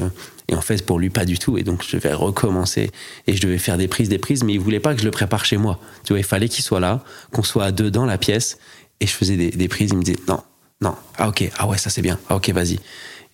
[0.48, 1.56] et en fait, pour lui, pas du tout.
[1.56, 2.90] Et donc, je vais recommencer.
[3.26, 5.10] Et je devais faire des prises, des prises, mais il voulait pas que je le
[5.10, 5.78] prépare chez moi.
[6.04, 8.58] Tu vois, il fallait qu'il soit là, qu'on soit à deux dans la pièce.
[9.00, 10.40] Et je faisais des, des prises, il me disait, non,
[10.82, 12.80] non, ah ok, ah ouais, ça c'est bien, ah ok, vas-y.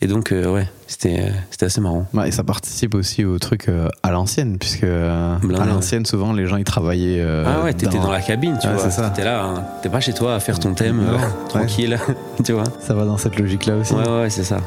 [0.01, 2.07] Et donc, euh, ouais, c'était euh, c'était assez marrant.
[2.15, 6.33] Ouais, et ça participe aussi au truc euh, à l'ancienne, puisque euh, à l'ancienne, souvent
[6.33, 7.21] les gens ils travaillaient.
[7.45, 8.13] ah ouais, t'étais dans...
[8.13, 8.83] la cabine, tu Ouais, vois.
[8.85, 9.11] c'est ça.
[9.11, 9.65] T'étais là, hein.
[9.83, 11.19] t'es pas chez toi à faire ton thème ouais.
[11.49, 11.99] tranquille,
[12.45, 12.65] tu vois.
[12.81, 13.93] Ça va dans cette logique-là aussi.
[13.95, 14.59] Ouais, ouais, c'est ça.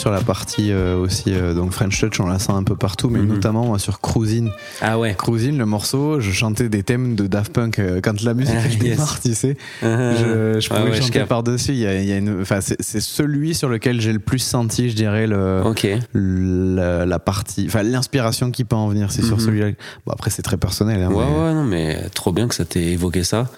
[0.00, 3.10] Sur la partie euh, aussi, euh, donc French Touch, on la sent un peu partout,
[3.10, 3.28] mais Mhm.
[3.28, 4.50] notamment moi, sur Cruising.
[4.80, 5.14] Ah ouais.
[5.16, 8.66] Cruising, le morceau, je chantais des thèmes de Daft Punk euh, quand la musique Ah,
[8.66, 8.78] yes.
[8.78, 9.56] démarre, tu sais.
[9.82, 11.28] Je, je Ouais, pouvais ouais, je chanter capte.
[11.28, 11.72] par-dessus.
[11.72, 14.38] Il y a, il y a une, enfin, c'est, celui sur lequel j'ai le plus
[14.38, 15.86] senti, je dirais, le, Ok.
[16.14, 19.12] la, la partie, enfin, l'inspiration qui peut en venir.
[19.12, 19.44] C'est sur Mhm.
[19.44, 19.66] celui-là.
[20.06, 21.02] Bon, après, c'est très personnel.
[21.02, 23.48] hein, Ouais, mais- ouais, non, mais trop bien que ça t'ait évoqué ça.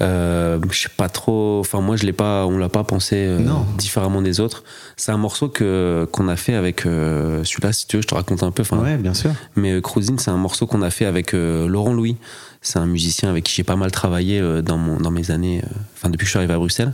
[0.00, 1.60] Euh, je sais pas trop.
[1.60, 2.46] Enfin, moi, je l'ai pas.
[2.46, 3.38] On l'a pas pensé euh,
[3.78, 4.64] différemment des autres.
[4.96, 7.72] C'est un morceau que qu'on a fait avec euh, celui-là.
[7.72, 8.62] Si tu veux, je te raconte un peu.
[8.62, 9.30] Enfin, Ouais, bien sûr.
[9.54, 12.16] mais euh, Cruising, c'est un morceau qu'on a fait avec Laurent Louis.
[12.60, 15.62] C'est un musicien avec qui j'ai pas mal travaillé dans, mon, dans mes années,
[15.94, 16.92] enfin depuis que je suis arrivé à Bruxelles.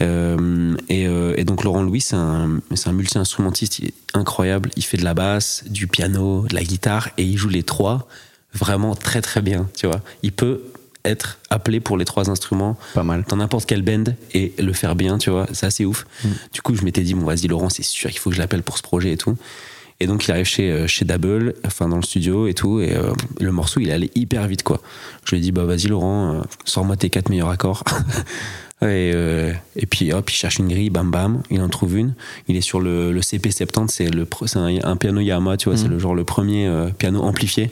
[0.00, 3.82] Et, et donc Laurent Louis, c'est un, c'est un multi-instrumentiste
[4.14, 4.70] incroyable.
[4.76, 8.08] Il fait de la basse, du piano, de la guitare, et il joue les trois
[8.54, 9.68] vraiment très très bien.
[9.76, 10.62] Tu vois, il peut
[11.04, 13.24] être appelé pour les trois instruments Pas mal.
[13.28, 16.06] dans n'importe quel band et le faire bien, tu vois, c'est assez ouf.
[16.52, 18.62] Du coup, je m'étais dit, bon, vas-y, Laurent, c'est sûr qu'il faut que je l'appelle
[18.62, 19.36] pour ce projet et tout.
[20.00, 22.92] Et donc, il arrive chez, euh, chez Double, enfin, dans le studio et tout, et
[22.96, 24.80] euh, le morceau, il allait hyper vite, quoi.
[25.24, 27.84] Je lui ai dit, bah, vas-y, Laurent, euh, sors-moi tes quatre meilleurs accords.
[28.82, 32.14] et, euh, et puis, hop, il cherche une grille, bam, bam, il en trouve une.
[32.48, 35.68] Il est sur le, le CP70, c'est le pre- c'est un, un piano Yamaha, tu
[35.68, 37.70] vois, c'est le genre le premier euh, piano amplifié,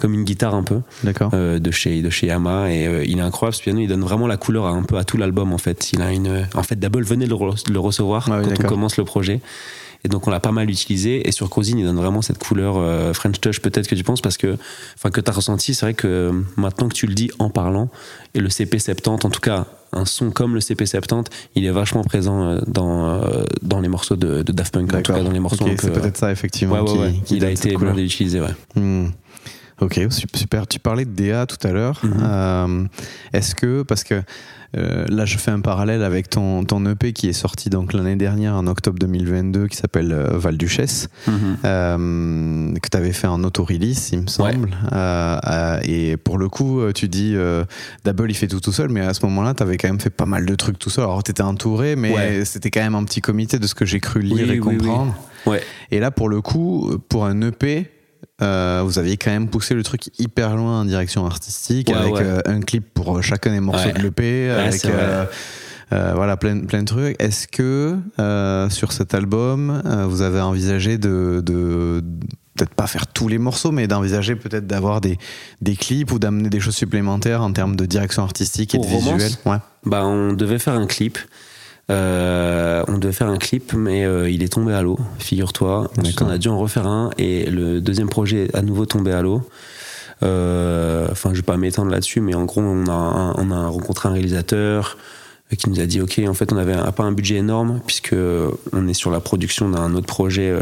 [0.00, 1.30] comme une guitare un peu D'accord.
[1.34, 4.00] euh, de chez de chez Yamaha et euh, il est incroyable ce piano il donne
[4.02, 6.62] vraiment la couleur à un peu à tout l'album en fait il a une en
[6.62, 9.40] fait Double venait le, re- le recevoir Ah oui, quand on commence le projet
[10.02, 12.76] et donc on l'a pas mal utilisé et sur Cosine il donne vraiment cette couleur
[12.78, 14.56] euh, French Touch peut-être que tu penses parce que
[14.96, 17.90] enfin que tu as ressenti c'est vrai que maintenant que tu le dis en parlant
[18.34, 22.58] et le CP70 en tout cas un son comme le CP70 il est vachement présent
[22.66, 23.20] dans
[23.60, 26.16] dans les morceaux de, de Daft Punk en tout cas dans les morceaux c'est peut-être
[26.16, 26.80] ça, effectivement.
[26.80, 27.14] ouais, ouais, qui- ouais.
[27.26, 27.92] qui il a été couleur.
[27.92, 29.08] blindé utilisé ouais Hmm.
[29.80, 30.66] Ok, sup- super.
[30.66, 32.00] Tu parlais de DA tout à l'heure.
[32.02, 32.12] Mhm.
[32.22, 32.84] Euh,
[33.32, 34.22] Est-ce que, parce que
[34.76, 38.14] euh, là je fais un parallèle avec ton, ton EP qui est sorti donc l'année
[38.14, 41.08] dernière en octobre 2022 qui s'appelle euh, Val Duchesse,
[41.64, 44.70] euh, que tu avais fait en auto-release, il me semble.
[44.92, 47.64] Euh, et pour le coup, tu dis euh,
[48.04, 50.10] Double il fait tout tout seul, mais à ce moment-là, tu avais quand même fait
[50.10, 51.04] pas mal de trucs tout seul.
[51.04, 52.44] Alors tu étais entouré, mais Ouais.
[52.44, 54.60] c'était quand même un petit comité de ce que j'ai cru lire Oui, et oui,
[54.62, 54.76] oui.
[54.78, 55.14] comprendre.
[55.46, 57.90] ouais Et là, pour le coup, pour un EP,
[58.42, 62.14] euh, vous aviez quand même poussé le truc hyper loin en direction artistique, Ouais, avec
[62.14, 62.22] ouais.
[62.24, 63.92] euh, un clip pour euh, chacun des morceaux Ouais.
[63.92, 64.84] de l'EP, avec
[65.92, 67.16] euh, voilà, plein, plein de trucs.
[67.20, 67.96] Est-ce que
[68.70, 72.02] sur cet album, vous avez envisagé de, de
[72.56, 75.18] peut-être pas faire tous les morceaux, mais d'envisager peut-être d'avoir des,
[75.62, 78.92] des clips ou d'amener des choses supplémentaires en termes de direction artistique et Pour de
[78.92, 79.14] Romance?
[79.22, 79.56] Visuel Ouais.
[79.84, 81.18] Bah, on devait faire un clip.
[81.90, 85.90] Euh, on devait faire un clip, mais euh, il est tombé à l'eau, figure-toi.
[86.26, 89.22] On a dû en refaire un, et le deuxième projet est à nouveau tombé à
[89.22, 89.42] l'eau.
[90.22, 93.66] Euh, Enfin, je vais pas m'étendre là-dessus, mais en gros, on a, un- on a
[93.66, 94.96] rencontré un réalisateur
[95.58, 98.14] qui nous a dit, ok, en fait, on avait un- pas un budget énorme puisque
[98.72, 100.54] on est sur la production d'un autre projet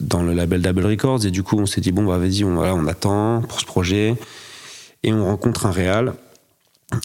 [0.00, 2.54] dans le label Double Records, et du coup, on s'est dit, bon, bah vas-y, on,
[2.54, 4.16] voilà, on attend pour ce projet,
[5.02, 6.12] et on rencontre un réal.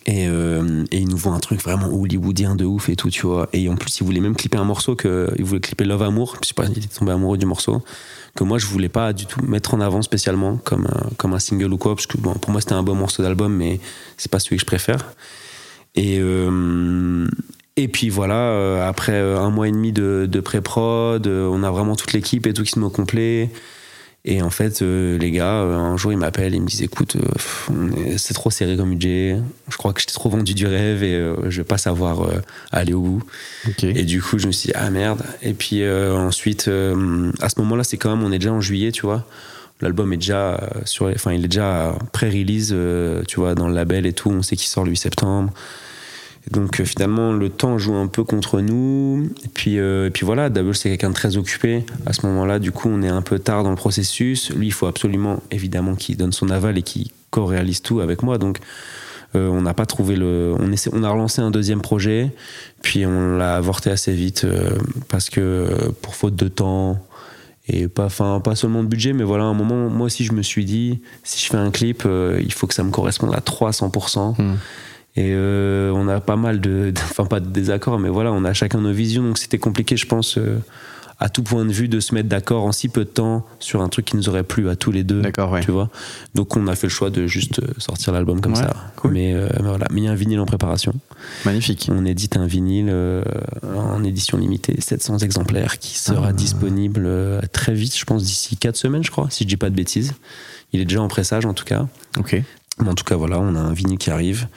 [0.06, 3.26] Et, euh, et il nous voit un truc vraiment hollywoodien de ouf et tout, tu
[3.26, 3.50] vois.
[3.54, 6.38] Et en plus, il voulait même clipper un morceau que il voulait clipper Love Amour.
[6.42, 7.84] Je sais pas, il était tombé amoureux du morceau
[8.36, 11.40] que moi je voulais pas du tout mettre en avant spécialement comme un, comme un
[11.40, 13.80] single ou quoi, parce que bon, pour moi c'était un bon morceau d'album, mais
[14.18, 15.14] c'est pas celui que je préfère.
[15.96, 17.28] Et euh,
[17.80, 21.64] et puis voilà, euh, après euh, un mois et demi de, de pré-prod, euh, on
[21.64, 23.50] a vraiment toute l'équipe et tout qui se met au complet.
[24.26, 27.16] Et en fait, euh, les gars, euh, un jour, ils m'appellent, ils me disent écoute,
[27.16, 29.38] euh, c'est trop serré comme budget.
[29.70, 32.42] Je crois que j'étais trop vendu du rêve et euh, je vais pas savoir euh,
[32.72, 33.24] aller au bout.
[33.84, 35.24] Et du coup, je me suis dit ah merde.
[35.42, 38.62] Et puis euh, ensuite, euh, à ce moment-là, c'est quand même, on est déjà en
[38.62, 39.26] juillet, tu vois.
[39.82, 44.06] L'album est déjà sur, enfin, il est déjà pré-release, euh, tu vois, dans le label
[44.06, 44.30] et tout.
[44.30, 45.54] On sait qu'il sort le 8 septembre.
[46.52, 49.30] Donc euh, finalement, le temps joue un peu contre nous.
[49.44, 51.86] Et puis, euh, et puis voilà, Double, c'est quelqu'un de très occupé.
[52.06, 54.52] À ce moment-là, du coup, on est un peu tard dans le processus.
[54.52, 58.38] Lui, il faut absolument, évidemment, qu'il donne son aval et qu'il co-réalise tout avec moi.
[58.38, 58.60] Donc,
[59.36, 60.56] euh, on n'a pas trouvé le.
[60.60, 62.32] On, a relancé un deuxième projet,
[62.82, 64.48] puis on l'a avorté assez vite
[65.08, 66.98] parce que pour faute de temps
[67.68, 70.32] et pas, enfin, pas seulement de budget, mais voilà, à un moment, moi aussi, je
[70.32, 72.08] me suis dit, si je fais un clip,
[72.40, 74.42] il faut que ça me corresponde à 300%.
[74.42, 74.56] Hmm.
[75.20, 78.46] Et euh, on a pas mal de, de- enfin pas de désaccords, mais voilà, on
[78.46, 80.60] a chacun nos visions, donc c'était compliqué, je pense, euh,
[81.20, 83.82] à tout point de vue, de se mettre d'accord en si peu de temps sur
[83.82, 85.22] un truc qui nous aurait plu à tous les deux.
[85.22, 85.60] D'accord, ouais.
[85.60, 85.90] Tu vois.
[86.36, 88.74] Donc on a fait le choix de juste euh, sortir l'album comme Ouais, ça.
[88.96, 89.12] cool.
[89.12, 90.94] Mais, euh, mais voilà, mais il y a un vinyle en préparation.
[91.44, 91.90] Magnifique.
[91.92, 92.90] On édite un vinyle
[93.76, 96.34] en édition limitée, 700 exemplaires, qui sera Ah.
[96.34, 99.70] disponible euh, très vite, je pense d'ici 4 semaines, je crois, si je dis pas
[99.70, 100.14] de bêtises.
[100.72, 101.88] Il est déjà en pressage en tout cas.
[102.18, 102.42] Ok.
[102.82, 104.48] Mais en tout cas, voilà, on a un vinyle qui arrive.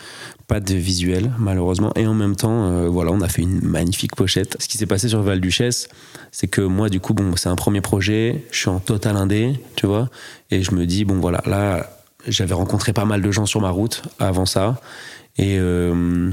[0.49, 1.93] Pas de visuel, malheureusement.
[1.97, 4.57] Et en même temps, euh, voilà, on a fait une magnifique pochette.
[4.61, 5.89] Ce qui s'est passé sur Val Duchesse,
[6.31, 8.45] c'est que moi, du coup, bon, c'est un premier projet.
[8.51, 10.11] Je suis en total indé, tu vois.
[10.51, 11.89] Et je me dis, bon, voilà, là,
[12.27, 14.81] j'avais rencontré pas mal de gens sur ma route avant ça.
[15.39, 16.31] Et, euh,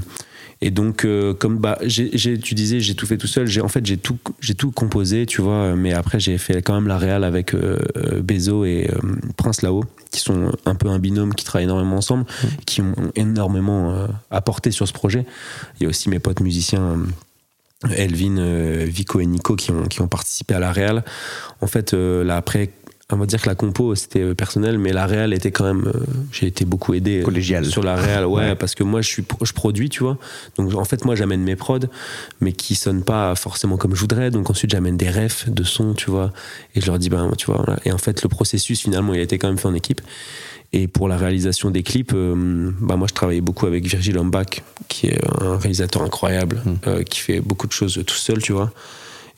[0.62, 3.48] Et donc, euh, comme bah, j'ai, tu disais, j'ai tout fait tout seul.
[3.48, 5.76] J'ai, en fait, j'ai tout, j'ai tout composé, tu vois.
[5.76, 9.00] Mais après, j'ai fait quand même la réal avec euh, euh, Bezo et euh,
[9.38, 12.26] Prince Lao, qui sont un peu un binôme qui travaillent énormément ensemble,
[12.65, 15.26] qui ont énormément euh, apporté sur ce projet.
[15.80, 16.98] Il y a aussi mes potes musiciens.
[17.95, 21.06] Elvin, Vico et Nico qui ont, qui ont participé à la réal.
[21.62, 22.72] En fait, là, après,
[23.12, 25.88] on va dire que la compo c'était euh, personnel, mais la réal était quand même.
[25.88, 26.00] euh,
[26.32, 27.65] J'ai été beaucoup aidé euh, Collégial.
[27.65, 28.56] sur la réal, ouais, Ouais.
[28.56, 30.17] parce que moi je suis je produis, tu vois.
[30.58, 31.80] Donc en fait moi j'amène mes prods,
[32.41, 34.30] mais qui sonnent pas forcément comme je voudrais.
[34.32, 36.32] Donc ensuite j'amène des refs de son, tu vois,
[36.76, 37.63] et je leur dis ben tu vois.
[37.65, 37.80] voilà.
[37.86, 40.02] Et en fait le processus finalement il a été quand même fait en équipe.
[40.72, 44.62] Et pour la réalisation des clips, euh, bah moi je travaillais beaucoup avec Virgil Hombach,
[44.88, 48.72] qui est un réalisateur incroyable, euh, qui fait beaucoup de choses tout seul, tu vois.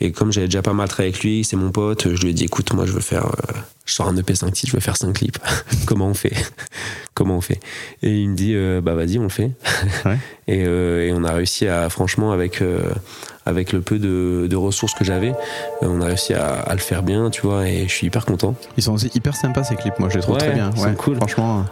[0.03, 2.33] Et comme j'avais déjà pas mal travaillé avec lui, c'est mon pote, je lui ai
[2.33, 3.27] dit écoute, moi je veux faire.
[3.27, 3.53] euh,
[3.85, 5.37] je sors un EP 5 titres, je veux faire 5 clips.
[5.85, 6.33] Comment on fait?
[7.13, 7.59] Comment on fait?
[8.03, 9.51] Et il me dit euh, bah vas-y, on le fait.
[10.05, 10.17] Ouais.
[10.47, 12.63] et, euh, et on a réussi à, franchement, avec,
[13.45, 15.33] avec le peu de, de ressources que j'avais,
[15.81, 18.55] on a réussi à, à le faire bien, tu vois, et je suis hyper content.
[18.77, 20.75] Ils sont aussi hyper sympas ces clips, moi je les trouve Ouais, très bien.
[20.75, 21.15] sont cool.
[21.17, 21.65] Franchement.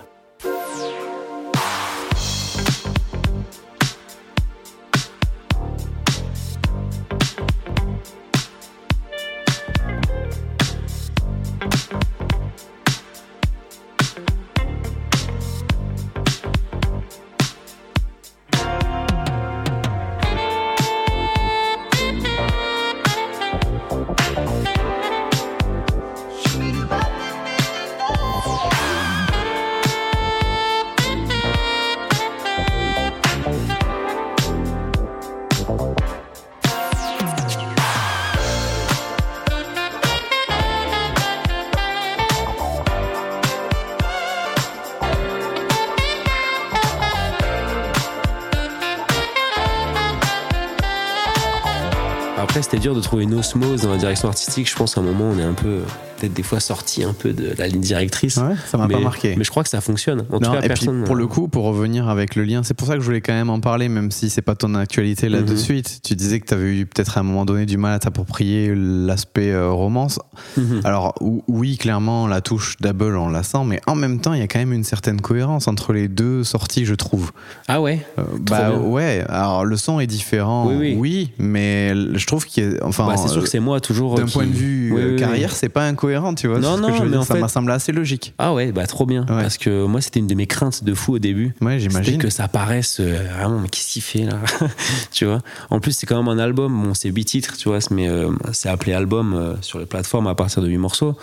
[53.82, 54.70] Dans la direction artistique.
[54.70, 55.82] Je pense qu'à un moment, on est un peu,
[56.20, 58.38] peut-être des fois sorti un peu de la ligne directrice.
[58.38, 59.36] Ouais, ça m'a pas marqué.
[59.38, 60.26] Mais je crois que ça fonctionne.
[60.32, 60.98] En tout cas, et personne.
[61.00, 63.22] puis pour le coup, pour revenir avec le lien, c'est pour ça que je voulais
[63.22, 65.58] quand même en parler, même si c'est pas ton actualité là de Mhm.
[65.58, 66.00] suite.
[66.04, 68.74] Tu disais que tu avais eu peut-être à un moment donné du mal à t'approprier
[68.76, 70.20] l'aspect euh, romance.
[70.58, 70.82] Mhm.
[70.84, 74.40] Alors ou- oui, clairement, la touche double, on la sent, mais en même temps, il
[74.40, 77.32] y a quand même une certaine cohérence entre les deux sorties, je trouve.
[77.68, 78.80] Ah ouais Euh, bah bien.
[78.80, 81.32] ouais, alors le son est différent, Oui, oui.
[81.38, 84.16] mais je trouve qu'il y a, enfin, Bah, C'est sûr que c'est moi toujours.
[84.16, 85.16] d'un qui- point de vue Oui, euh, oui.
[85.20, 86.60] carrière, c'est pas incohérent, tu vois.
[86.60, 88.34] Non, que non, je mais dire, en ça fait- m'a semblé assez logique.
[88.38, 89.22] Ah ouais, bah trop bien.
[89.22, 89.42] Ouais.
[89.42, 91.54] Parce que moi, c'était une de mes craintes de fou au début.
[91.62, 92.18] Ouais, j'imagine.
[92.18, 94.40] que ça paraisse euh, vraiment, mais qu'est-ce qu'il fait là
[95.12, 95.40] Tu vois?
[95.70, 96.82] En plus, c'est quand même un album.
[96.84, 100.28] Bon, c'est 8 titres, tu vois, mais euh, c'est appelé album euh, sur les plateformes
[100.28, 101.16] à partir de 8 morceaux.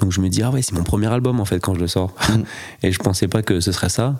[0.00, 1.88] Donc je me dis, ah ouais, c'est mon premier album en fait quand je le
[1.88, 2.14] sors.
[2.28, 2.42] Mm.
[2.84, 4.14] Et je pensais pas que ce serait ça,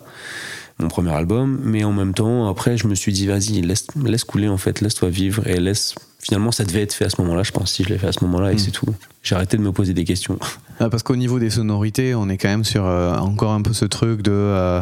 [0.77, 1.59] mon premier album.
[1.63, 4.81] Mais en même temps, après, je me suis dit, vas-y, laisse, laisse couler en fait,
[4.81, 5.95] laisse-toi vivre et laisse.
[6.21, 8.11] Finalement, ça devait être fait à ce moment-là, je pense, si je l'ai fait à
[8.11, 8.59] ce moment-là, et Mm.
[8.59, 8.85] c'est tout.
[9.23, 10.37] J'ai arrêté de me poser des questions.
[10.81, 13.73] Ah, parce qu'au niveau des sonorités, on est quand même sur euh, encore un peu
[13.73, 14.81] ce truc de euh,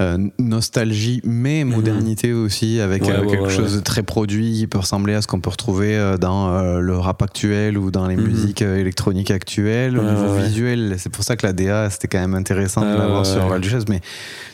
[0.00, 3.04] euh, nostalgie, mais modernité aussi, avec.
[3.04, 5.50] Ouais, ouais, quelque ouais, chose de très produit qui peut ressembler à ce qu'on peut
[5.50, 8.26] retrouver dans le rap actuel ou dans les Mhm.
[8.26, 9.96] musiques électroniques actuelles.
[9.96, 13.24] Au niveau visuel, c'est pour ça que la DA, c'était quand même intéressant de l'avoir
[13.24, 13.46] sur.
[13.46, 14.00] Val mais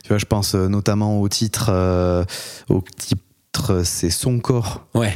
[0.03, 1.71] tu vois, je pense notamment au titre,
[2.69, 3.21] au titre,
[3.85, 5.15] c'est Son corps Ouais.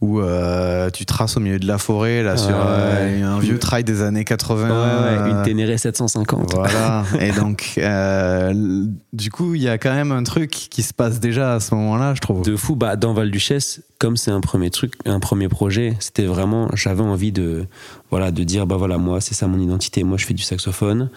[0.00, 3.84] Où euh, tu traces au milieu de la forêt là sur euh, un vieux trail
[3.84, 6.54] des années 80 Ouais, ouais, une Ténéré 750.
[6.54, 7.04] voilà.
[7.20, 11.18] Et donc euh, du coup il y a quand même un truc qui se passe
[11.18, 12.42] déjà à ce moment-là je trouve.
[12.42, 16.24] De fou, bah, dans Val Duchesse, comme c'est un premier truc, un premier projet, c'était
[16.24, 17.66] vraiment, j'avais envie de,
[18.10, 20.04] voilà, de dire, bah voilà, moi, c'est ça mon identité.
[20.04, 21.10] Moi, je fais du saxophone,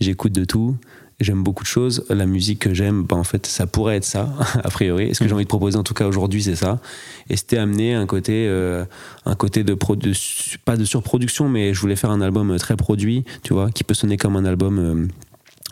[0.00, 0.76] j'écoute de tout,
[1.20, 2.04] j'aime beaucoup de choses.
[2.10, 4.28] La musique que j'aime, bah, en fait, ça pourrait être ça,
[4.64, 5.14] a priori.
[5.14, 6.80] Ce que j'ai envie de proposer, en tout cas aujourd'hui, c'est ça.
[7.28, 8.84] Et c'était amener un côté, euh,
[9.24, 10.12] un côté de, de
[10.64, 13.94] pas de surproduction, mais je voulais faire un album très produit, tu vois, qui peut
[13.94, 14.78] sonner comme un album.
[14.78, 15.06] euh,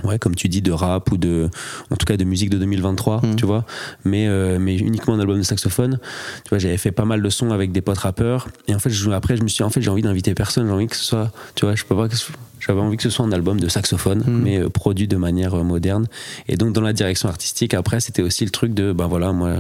[0.04, 1.48] Ouais, comme tu dis, de rap ou de,
[1.90, 3.36] en tout cas, de musique de 2023, Mhm.
[3.36, 3.64] tu vois.
[4.04, 5.98] Mais, euh, mais uniquement un album de saxophone.
[6.44, 8.48] Tu vois, j'avais fait pas mal de sons avec des potes rappeurs.
[8.68, 10.66] Et en fait, je, après, je me suis dit, en fait, j'ai envie d'inviter personne.
[10.66, 12.30] J'ai envie que ce soit, tu vois, je peux pas que ce-
[12.60, 14.42] j'avais envie que ce soit un album de saxophone, Mhm.
[14.42, 16.06] mais euh, produit de manière euh, moderne.
[16.48, 19.54] Et donc, dans la direction artistique, après, c'était aussi le truc de, ben voilà, moi,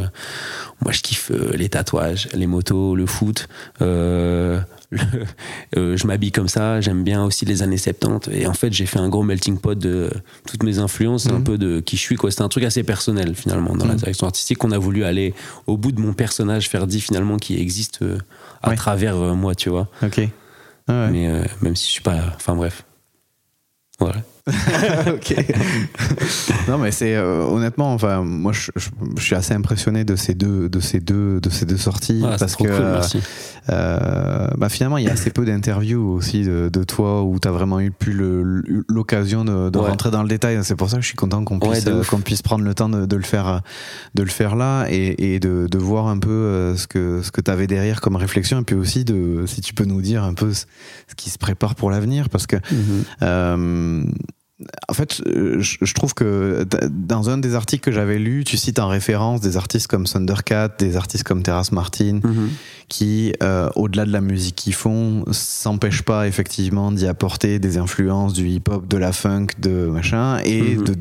[0.82, 3.48] moi, je kiffe euh, les tatouages, les motos, le foot.
[5.76, 8.86] euh, je m'habille comme ça, j'aime bien aussi les années 70 et en fait j'ai
[8.86, 10.10] fait un gros melting pot de
[10.46, 11.44] toutes mes influences, un Mhm.
[11.44, 12.16] peu de qui je suis.
[12.30, 13.98] C'était un truc assez personnel finalement dans la Mhm.
[13.98, 15.34] direction artistique qu'on a voulu aller
[15.66, 18.18] au bout de mon personnage Ferdi finalement qui existe euh,
[18.62, 18.76] à Ouais.
[18.76, 19.88] travers euh, moi, tu vois.
[20.02, 20.20] ok
[20.88, 21.10] Ah ouais.
[21.10, 21.28] Mais
[21.62, 22.84] même si je suis pas, enfin bref,
[23.98, 24.22] voilà.
[25.08, 25.34] ok.
[26.68, 30.34] non, mais c'est euh, honnêtement, enfin, moi, je, je- je suis assez impressionné de ces
[30.34, 33.20] deux, de ces deux, de ces deux sorties parce que cool, merci.
[33.70, 37.48] euh, bah, finalement, il y a assez peu d'interviews aussi de, de toi où tu
[37.48, 38.14] as vraiment eu plus
[38.88, 39.90] l'occasion de, de Ouais.
[39.90, 40.58] rentrer dans le détail.
[40.62, 42.88] C'est pour ça que je suis content qu'on puisse, euh, qu'on puisse prendre le temps
[42.88, 43.62] de, de le faire,
[44.14, 47.30] de le faire là et, et de, de voir un peu euh, ce que, ce
[47.32, 50.22] que tu avais derrière comme réflexion et puis aussi de, si tu peux nous dire
[50.24, 50.66] un peu ce
[51.08, 52.56] ce qui se prépare pour l'avenir parce que
[53.22, 54.02] euh,
[54.88, 58.78] en fait, euh, je, trouve que dans un des articles que j'avais lu, tu cites
[58.78, 62.48] en référence des artistes comme Thundercat, des artistes comme Terrace Martin, Mhm.
[62.88, 68.32] qui, euh, au-delà de la musique qu'ils font, s'empêchent pas effectivement d'y apporter des influences
[68.32, 70.84] du hip-hop, de la funk, de machin, et Mhm.
[70.84, 70.94] de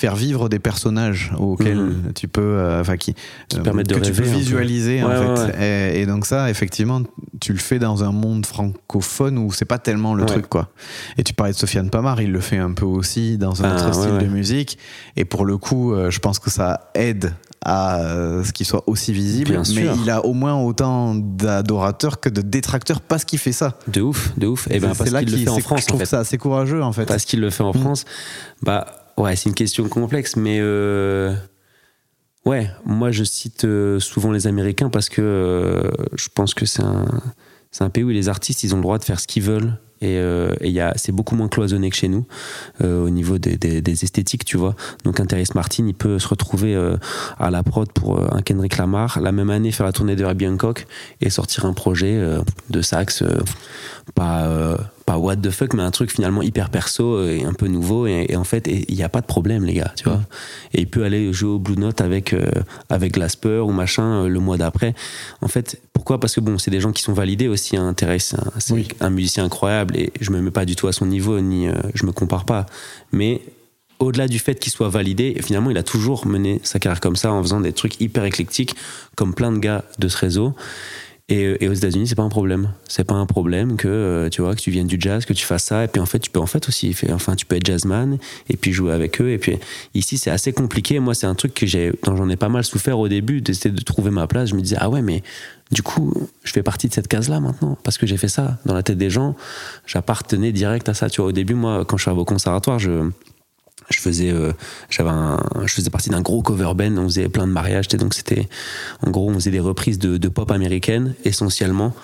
[0.00, 2.12] faire vivre des personnages auxquels Mhm.
[2.14, 3.14] tu peux, euh, enfin qui,
[3.48, 5.42] Qui permettent de tu peux visualiser en Ouais, fait.
[5.58, 7.02] ouais, Et, et donc ça, effectivement,
[7.38, 10.70] tu le fais dans un monde francophone où c'est pas tellement le truc quoi.
[11.18, 13.74] Et tu parlais de Sofiane Pamar, il le fait un peu aussi dans un Ah,
[13.88, 14.78] autre style de musique.
[15.16, 18.84] Et pour le coup, euh, je pense que ça aide à euh, ce qu'il soit
[18.86, 19.50] aussi visible.
[19.50, 19.94] Bien mais sûr.
[20.02, 23.76] il a au moins autant d'adorateurs que de détracteurs parce qu'il fait ça.
[23.86, 24.66] De ouf, de ouf.
[24.70, 26.06] Et ben C'est parce qu'il le fait en France Je en trouve fait.
[26.06, 27.04] ça assez courageux en fait.
[27.04, 27.80] Parce qu'il le fait en Mm.
[27.80, 28.04] France.
[28.62, 28.86] Bah
[29.16, 31.34] ouais, c'est une question complexe, mais euh,
[32.44, 36.82] ouais, moi je cite euh, souvent les Américains parce que euh, je pense que c'est
[36.82, 39.74] un, pays où les artistes ils ont le droit de faire ce qu'ils veulent.
[40.02, 40.18] Et,
[40.96, 42.24] c'est beaucoup moins cloisonné que chez nous
[42.82, 44.74] au niveau des, esthétiques, tu vois.
[45.04, 46.74] Donc un Terrence Martin, il peut se retrouver
[47.38, 50.48] à la prod pour un Kendrick Lamar, la même année faire la tournée de Herbie
[50.48, 50.86] Hancock
[51.20, 52.18] et sortir un projet
[52.70, 53.22] de sax,
[54.14, 54.78] pas,
[55.10, 58.06] pas what the fuck, mais un truc finalement hyper perso et un peu nouveau.
[58.06, 60.20] Et, et en fait, il n'y a pas de problème, les gars, tu vois.
[60.72, 62.46] Et il peut aller jouer au Blue Note avec, euh,
[62.88, 64.94] avec Glasper ou machin euh, le mois d'après.
[65.40, 66.20] En fait, pourquoi?
[66.20, 67.76] Parce que bon, c'est des gens qui sont validés aussi.
[67.76, 67.92] Hein.
[67.94, 68.88] Thérèse, c'est un, c'est Oui.
[69.00, 71.72] un musicien incroyable et je me mets pas du tout à son niveau ni euh,
[71.94, 72.66] je me compare pas.
[73.10, 73.42] Mais
[73.98, 77.32] au-delà du fait qu'il soit validé, finalement, il a toujours mené sa carrière comme ça
[77.32, 78.76] en faisant des trucs hyper éclectiques,
[79.16, 80.54] comme plein de gars de ce réseau.
[81.30, 82.72] Et, euh, et aux États-Unis, c'est pas un problème.
[82.88, 85.46] C'est pas un problème que euh, tu vois que tu viennes du jazz, que tu
[85.46, 85.84] fasses ça.
[85.84, 88.18] Et puis en fait, tu peux en fait aussi, enfin, tu peux être jazzman
[88.48, 89.30] et puis jouer avec eux.
[89.30, 89.58] Et puis
[89.94, 90.98] ici, c'est assez compliqué.
[90.98, 93.74] Moi, c'est un truc que j'ai, dont j'en ai pas mal souffert au début, d'essayer
[93.74, 94.50] de trouver ma place.
[94.50, 95.22] Je me disais ah ouais, mais
[95.70, 96.12] du coup,
[96.42, 98.98] je fais partie de cette case-là maintenant parce que j'ai fait ça dans la tête
[98.98, 99.36] des gens.
[99.86, 101.08] J'appartenais direct à ça.
[101.08, 103.08] Tu vois, au début, moi, quand je suis au conservatoire, je
[103.90, 104.52] je faisais euh,
[104.88, 105.10] j'avais
[105.64, 108.48] je faisais partie d'un gros cover band on faisait plein de mariages donc c'était
[109.04, 111.94] en gros on faisait des reprises de, de pop américaine essentiellement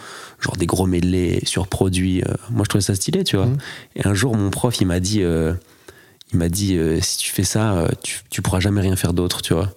[0.41, 3.47] genre des gros medley surproduits euh, moi je trouvais ça stylé tu vois.
[3.47, 3.59] Mhm.
[3.97, 5.55] et un jour mon prof il m'a dit euh,
[6.33, 9.55] il m'a dit si tu fais ça tu, tu pourras jamais rien faire d'autre tu
[9.55, 9.73] vois.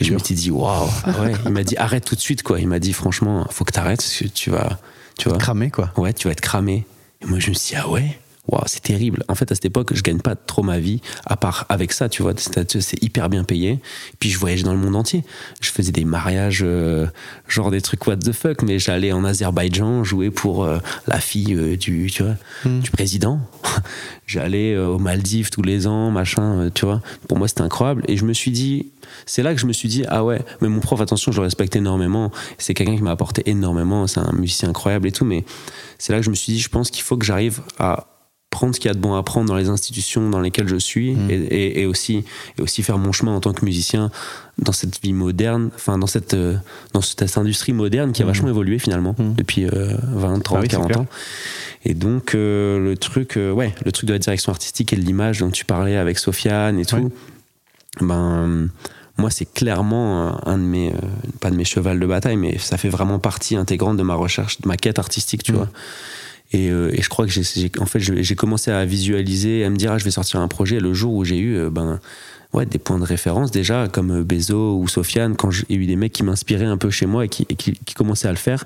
[0.00, 0.88] Et je me suis dit waouh.
[1.06, 2.58] Ouais il m'a dit arrête tout de suite quoi.
[2.58, 4.80] Il m'a dit franchement faut que t'arrêtes parce que tu vas
[5.20, 5.38] tu vois.
[5.38, 5.92] Cramé quoi.
[5.98, 6.86] ouais, tu vas être cramé.
[7.20, 8.18] Et moi, je me suis dit, ah ouais,
[8.50, 9.24] waouh, c'est terrible.
[9.28, 12.08] En fait, à cette époque, je gagne pas trop ma vie, à part avec ça,
[12.08, 12.32] tu vois.
[12.36, 13.78] C'est hyper bien payé.
[14.18, 15.24] Puis je voyageais dans le monde entier.
[15.60, 17.06] Je faisais des mariages, euh,
[17.48, 21.54] genre des trucs what the fuck, mais j'allais en Azerbaïdjan jouer pour euh, la fille
[21.54, 22.34] euh, du, tu vois,
[22.64, 22.80] Hmm.
[22.80, 23.40] du président.
[24.26, 27.00] J'allais aux Maldives tous les ans, machin, tu vois.
[27.26, 28.04] Pour moi, c'était incroyable.
[28.06, 28.86] Et je me suis dit,
[29.26, 31.44] c'est là que je me suis dit, ah ouais, mais mon prof, attention, je le
[31.44, 32.30] respecte énormément.
[32.58, 34.06] C'est quelqu'un qui m'a apporté énormément.
[34.06, 35.24] C'est un musicien incroyable et tout.
[35.24, 35.44] Mais
[35.98, 38.06] c'est là que je me suis dit, je pense qu'il faut que j'arrive à
[38.50, 40.76] prendre ce qu'il y a de bon à prendre dans les institutions dans lesquelles je
[40.76, 41.30] suis Mm.
[41.30, 42.24] et, et- et aussi,
[42.58, 44.10] et aussi faire mon chemin en tant que musicien
[44.58, 46.56] dans cette vie moderne, enfin dans cette, euh,
[46.92, 48.28] dans cette industrie moderne qui a Mm.
[48.28, 49.34] vachement évolué finalement Mm.
[49.36, 51.00] depuis euh, 20, 30, Ah oui, c'est 40 clair.
[51.00, 51.06] ans.
[51.84, 55.02] Et donc euh, le truc, euh, ouais, le truc de la direction artistique et de
[55.02, 57.10] l'image dont tu parlais avec Sofiane et tout, Ouais.
[58.00, 58.68] ben
[59.16, 60.96] moi c'est clairement un de mes, euh,
[61.40, 64.60] pas de mes chevals de bataille, mais ça fait vraiment partie intégrante de ma recherche,
[64.60, 65.68] de ma quête artistique, tu vois.
[66.52, 69.76] Et, euh, et je crois que j'ai, en fait, j'ai commencé à visualiser, à me
[69.76, 72.00] dire, ah, je vais sortir un projet le jour où j'ai eu, euh, ben,
[72.52, 75.94] ouais, des points de référence déjà, comme euh, Bezo ou Sofiane, quand j'ai- eu des
[75.94, 78.36] mecs qui m'inspiraient un peu chez moi et qui, et qui, qui commençaient à le
[78.36, 78.64] faire.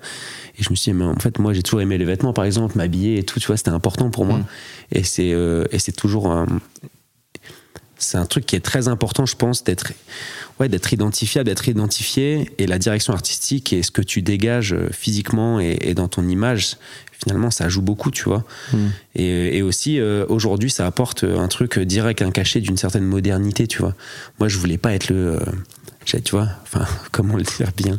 [0.58, 2.46] Et je me suis dit, mais en fait, moi, j'ai toujours aimé les vêtements, par
[2.46, 4.38] exemple, m'habiller et tout, tu vois, c'était important pour moi.
[4.38, 4.46] Mm.
[4.92, 6.46] Et c'est, euh, et c'est toujours un,
[7.98, 9.92] c'est un truc qui est très important, je pense, d'être,
[10.58, 12.50] ouais, d'être identifiable, d'être identifié.
[12.58, 16.76] Et la direction artistique et ce que tu dégages physiquement et, et dans ton image,
[17.24, 18.44] finalement, ça joue beaucoup, tu vois.
[18.72, 18.76] Mm.
[19.16, 23.66] Et, et aussi, euh, aujourd'hui, ça apporte un truc direct, un cachet d'une certaine modernité,
[23.66, 23.94] tu vois.
[24.38, 25.36] Moi, je voulais pas être le.
[25.40, 25.40] euh,
[26.06, 27.98] tu vois, enfin, comment le dire bien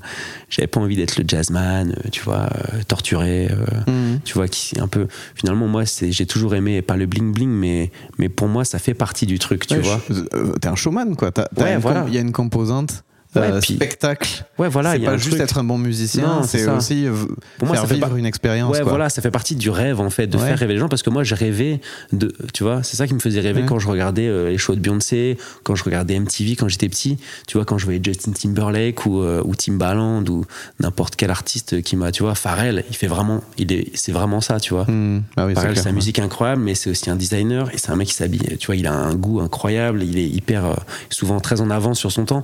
[0.49, 3.49] J'avais pas envie d'être le jazzman, euh, tu vois, euh, torturé.
[3.51, 4.19] euh, Mm.
[4.23, 5.07] tu vois, qui un peu.
[5.35, 8.77] Finalement, moi, c'est, j'ai toujours aimé, pas le bling bling, mais, mais pour moi, ça
[8.79, 9.99] fait partie du truc, tu Ouais, vois.
[10.35, 11.31] euh, T'es un showman, quoi.
[11.31, 12.05] T'as- t'as Ouais, voilà.
[12.07, 13.03] Il y a une composante
[13.35, 14.45] Ouais, euh, puis- spectacle.
[14.57, 15.41] Ouais, voilà, c'est pas juste truc.
[15.41, 17.13] être un bon musicien, c'est aussi euh,
[17.57, 18.71] Pour moi, faire ça fait vivre une expérience.
[18.71, 18.89] Ouais, quoi.
[18.89, 20.47] voilà, ça fait partie du rêve en fait, de Ouais.
[20.47, 21.81] faire rêver les gens parce que moi, je rêvais
[22.13, 23.67] de, tu vois, c'est ça qui me faisait rêver Ouais.
[23.67, 27.17] quand je regardais euh, les shows de Beyoncé, quand je regardais MTV quand j'étais petit,
[27.47, 30.45] tu vois, quand je voyais Justin Timberlake ou, euh, ou Timbaland ou
[30.79, 34.41] n'importe quel artiste qui m'a, tu vois, Pharrell, il fait vraiment, il est, c'est vraiment
[34.41, 34.85] ça, tu vois.
[34.89, 35.23] Hmm.
[35.35, 37.95] Ah oui, c'est Pharrell, sa musique incroyable, mais c'est aussi un designer et c'est un
[37.95, 38.57] mec qui s'habille.
[38.59, 40.73] Tu vois, il a un goût incroyable, il est hyper, euh,
[41.09, 42.43] souvent très en avance sur son temps.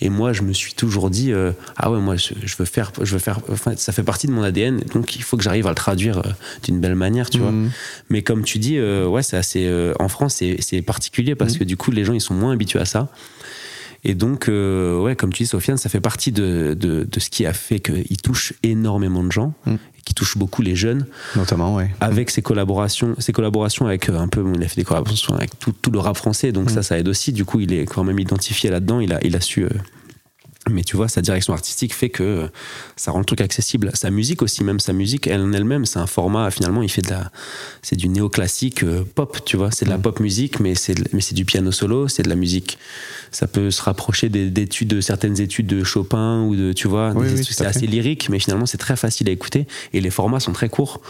[0.00, 2.92] Et moi, je me suis toujours dit, euh, ah ouais, moi, je, je veux faire,
[3.02, 3.40] je veux faire.
[3.50, 6.18] Enfin, ça fait partie de mon ADN, donc il faut que j'arrive à le traduire
[6.18, 6.30] euh,
[6.64, 7.50] d'une belle manière, tu vois.
[7.52, 7.70] Mhm.
[8.10, 9.70] Mais comme tu dis, euh, ouais, c'est assez.
[9.98, 11.58] en France, c'est particulier parce Mhm.
[11.58, 13.08] que du coup, les gens, ils sont moins habitués à ça.
[14.04, 17.44] Et donc, ouais, comme tu dis, Sofiane, ça fait partie de, de, de ce qui
[17.44, 19.74] a fait qu'il touche énormément de gens, Mhm.
[19.98, 21.90] et qui touche beaucoup les jeunes Notamment, ouais.
[22.00, 25.72] avec ses collaborations, ses collaborations avec un peu, il a fait des collaborations avec tout,
[25.72, 26.74] tout le rap français, donc Mm.
[26.74, 27.32] ça, ça aide aussi.
[27.32, 29.64] Du coup, il est quand même identifié là-dedans, il a, il a su.
[29.64, 29.70] euh,
[30.70, 32.46] mais tu vois, sa direction artistique fait que euh,
[32.96, 33.90] ça rend le truc accessible.
[33.94, 36.50] Sa musique aussi, même sa musique, elle en elle-même, c'est un format.
[36.50, 37.30] Finalement, il fait de la,
[37.82, 39.70] c'est du néoclassique euh, pop, tu vois.
[39.70, 40.02] C'est de la Mm.
[40.02, 42.78] pop musique, mais c'est, mais c'est du piano solo, c'est de la musique.
[43.30, 47.12] Ça peut se rapprocher des, d'études, de certaines études de Chopin ou de, tu vois,
[47.14, 47.66] Oui, des oui, c'est fait.
[47.66, 51.00] assez lyrique, mais finalement, c'est très facile à écouter et les formats sont très courts.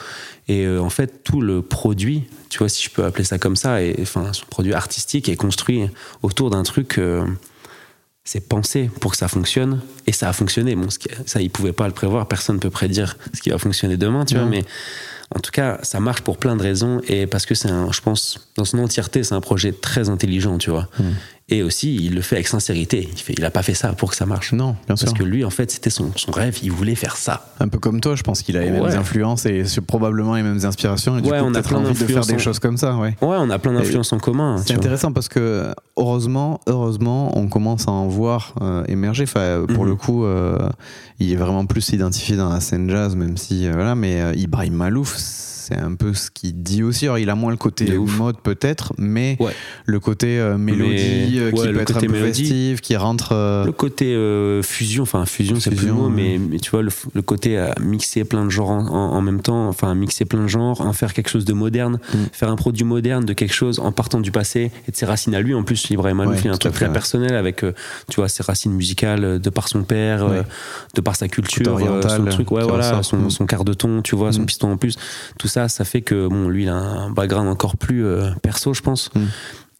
[0.49, 3.57] Et euh, en fait, tout le produit, tu vois, si je peux appeler ça comme
[3.57, 5.83] ça, et enfin, son produit artistique est construit
[6.23, 6.99] autour d'un truc.
[6.99, 7.25] euh,
[8.27, 10.75] c'est pensé pour que ça fonctionne et ça a fonctionné.
[10.77, 12.27] Bon, ce qui- ça, ils pouvaient pas le prévoir.
[12.29, 14.45] Personne ne peut prédire ce qui va fonctionner demain, tu vois.
[14.51, 14.65] Mais
[15.35, 18.01] en tout cas, ça marche pour plein de raisons et parce que c'est un, je
[18.01, 20.89] pense, dans son entièreté, c'est un projet très intelligent, tu vois.
[20.99, 21.03] Mm.
[21.49, 23.09] Et aussi, il le fait avec sincérité.
[23.13, 24.53] Il fait, il a pas fait ça pour que ça marche.
[24.53, 25.07] Non, bien sûr.
[25.07, 26.59] Parce que lui, en fait, c'était son, son rêve.
[26.65, 27.53] Il voulait faire ça.
[27.61, 30.65] Un peu comme toi, je pense qu'il a les mêmes influences et probablement les mêmes
[30.65, 31.17] inspirations.
[31.19, 32.77] Et du Ouais, coup, on a plein envie de faire d'influences des en- choses comme
[32.77, 33.17] ça, ouais.
[33.23, 34.57] Ouais, on a plein d'influences en commun.
[34.59, 34.79] C'est vois.
[34.79, 39.23] intéressant parce que heureusement, heureusement, on commence à en voir euh, émerger.
[39.23, 39.91] Enfin, pour Mhm.
[39.91, 40.59] le coup, euh,
[41.21, 43.95] il est vraiment plus identifié dans la scène jazz, même si euh, voilà.
[43.95, 45.15] Mais euh, Ibrahim Malouf,
[45.69, 47.07] c'est un peu ce qu'il dit aussi.
[47.07, 49.53] Alors, il a moins le côté mode peut-être, mais Ouais.
[49.85, 52.43] le côté euh, mélodie euh, qui ouais, peut le être un côté peu mélodie.
[52.43, 53.33] festif, qui rentre.
[53.33, 56.91] euh, Le côté euh, fusion, enfin fusion, c'est plus mot, mais, mais tu vois, le,
[57.15, 60.81] le côté à mixer plein de genres en, même temps, enfin mixer plein de genres,
[60.81, 62.19] en faire quelque chose de moderne, Mm.
[62.33, 65.35] faire un produit moderne de quelque chose en partant du passé et de ses racines
[65.35, 65.55] à lui.
[65.55, 68.43] En plus, Ibrahim Malouf, Ouais, il a un truc très personnel avec, tu vois, ses
[68.43, 70.45] racines musicales de par son père,
[70.95, 73.31] de par sa culture, son truc, ouais, voilà, son, Mm.
[73.31, 74.47] son quart de ton, tu vois, son Mm.
[74.47, 74.97] piston en plus.
[75.39, 78.75] Tout ça, ça fait que, bon, lui, il a un background encore plus euh, perso,
[78.75, 79.11] je pense.
[79.15, 79.21] Mm.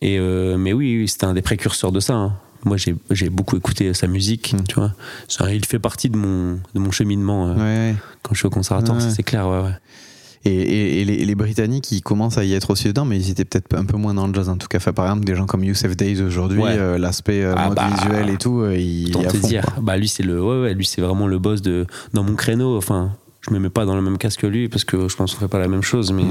[0.03, 2.15] Et euh, mais oui, oui, c'était un des précurseurs de ça.
[2.15, 2.33] hein.
[2.65, 2.77] Moi,
[3.11, 4.65] j'ai beaucoup écouté sa musique, Mm.
[4.69, 4.93] tu vois.
[5.29, 7.95] Ça, il fait partie de mon, de mon cheminement euh, ouais, ouais.
[8.23, 9.11] quand je suis au conservatoire, Ouais.
[9.15, 9.71] c'est clair, ouais.
[10.45, 13.19] Et, et- et les, et les Britanniques, ils commencent à y être aussi dedans, mais
[13.19, 14.79] ils étaient peut-être un peu moins dans le jazz en tout cas.
[14.79, 16.77] Enfin, par exemple, des gens comme Youssef Days aujourd'hui, Ouais.
[16.79, 19.63] euh, l'aspect euh, Ah bah, visuel et tout, il Autant est à fond, dire.
[19.65, 19.83] quoi.
[19.83, 22.77] Bah, lui, c'est le, ouais, ouais, lui, c'est vraiment le boss de, dans mon créneau.
[22.77, 23.11] Enfin,
[23.49, 25.41] je me mets pas dans le même casque que lui parce que je pense qu'on
[25.41, 26.25] fait pas la même chose, mais,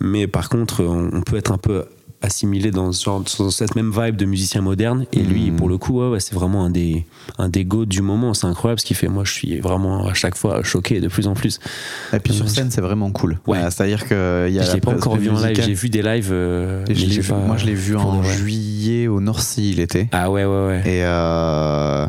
[0.00, 1.84] mais par contre, on, on peut être un peu
[2.22, 5.04] assimilé dans, ce genre, dans cette même vibe de musicien moderne.
[5.12, 5.56] Et lui, Mm.
[5.56, 7.04] pour le coup, ouais, ouais, c'est vraiment un des,
[7.38, 8.32] un des goats du moment.
[8.32, 9.06] C'est incroyable ce qu'il fait.
[9.08, 11.60] Moi, je suis vraiment à chaque fois choqué de plus en plus.
[12.14, 13.38] Et puis sur Euh, scène, c'est vraiment cool.
[13.46, 13.58] Ouais.
[13.58, 15.60] Euh, C'est-à-dire que il y a je pas encore vu en live.
[15.62, 16.30] J'ai vu des lives.
[16.32, 20.08] euh, je vu- pas- moi, je l'ai vu en juillet au Sea, il était.
[20.12, 20.82] Ah ouais, ouais, ouais.
[20.86, 22.06] Et, euh,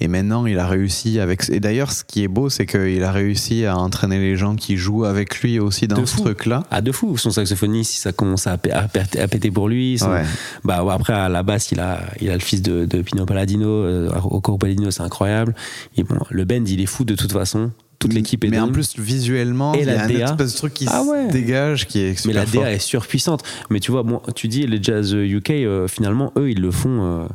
[0.00, 1.48] et maintenant, il a réussi avec.
[1.50, 4.76] Et d'ailleurs, ce qui est beau, c'est qu'il a réussi à entraîner les gens qui
[4.76, 6.64] jouent avec lui aussi dans De ce truc-là.
[6.70, 7.16] Ah, de fou.
[7.16, 9.98] Son saxophoniste, ça commence à, pé- à péter- pour lui.
[9.98, 10.22] Son- Ouais.
[10.64, 13.24] Bah ouais, après à la basse il a il a le fils de, de Pino
[13.26, 15.54] Palladino, euh, Rocco Palladino c'est incroyable.
[15.96, 17.70] Et bon le band il est fou de toute façon.
[17.98, 18.74] Toute l'équipe est Mais en dingue.
[18.74, 20.24] plus, visuellement, Et il y la a un DA.
[20.26, 21.28] espèce de truc qui Ah ouais.
[21.28, 22.62] se dégage qui est mais super la fort.
[22.64, 23.42] DA est surpuissante.
[23.70, 26.98] Mais tu vois bon tu dis les jazz UK euh, finalement eux ils le font
[27.22, 27.26] euh,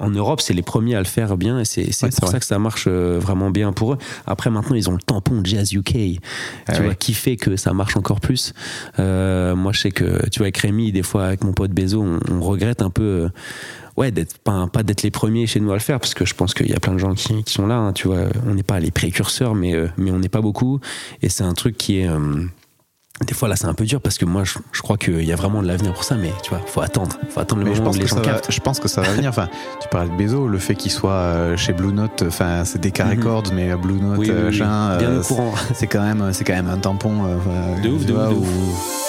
[0.00, 2.32] en Europe, c'est les premiers à le faire bien et c'est Ouais, pour vrai.
[2.32, 3.98] ça que ça marche euh, vraiment bien pour eux.
[4.26, 6.18] Après, maintenant, ils ont le tampon Jazz UK, tu
[6.68, 6.96] Ah vois, oui.
[6.98, 8.52] qui fait que ça marche encore plus.
[9.00, 12.00] Euh, moi, je sais que, tu vois, avec Rémi, des fois, avec mon pote Bezo,
[12.02, 13.28] on, on regrette un peu, euh,
[13.96, 16.34] ouais, d'être pas, pas d'être les premiers chez nous à le faire, parce que je
[16.34, 18.26] pense qu'il y a plein de gens qui, qui sont là, hein, tu vois.
[18.46, 20.78] On n'est pas les précurseurs, mais, euh, mais on n'est pas beaucoup.
[21.22, 22.08] Et c'est un truc qui est.
[23.26, 25.32] des fois là c'est un peu dur parce que moi je, je crois qu'il y
[25.32, 27.74] a vraiment de l'avenir pour ça mais tu vois faut attendre faut attendre le Mais
[27.74, 29.12] je moment pense, où les que gens ça va, captent je pense que ça va
[29.12, 29.28] venir.
[29.30, 29.48] Enfin,
[29.80, 32.92] tu parlais de Bezo, le fait qu'il soit euh, chez Blue Note, enfin, c'est des
[32.98, 33.10] Mhm.
[33.10, 34.58] Records, mais Blue Note, Oui, oui, euh, oui.
[34.58, 37.24] machin, bien euh, au courant c'est quand même, c'est quand même un tampon.
[37.26, 39.04] euh, De ouf, de ouf, vois, de où- ouf.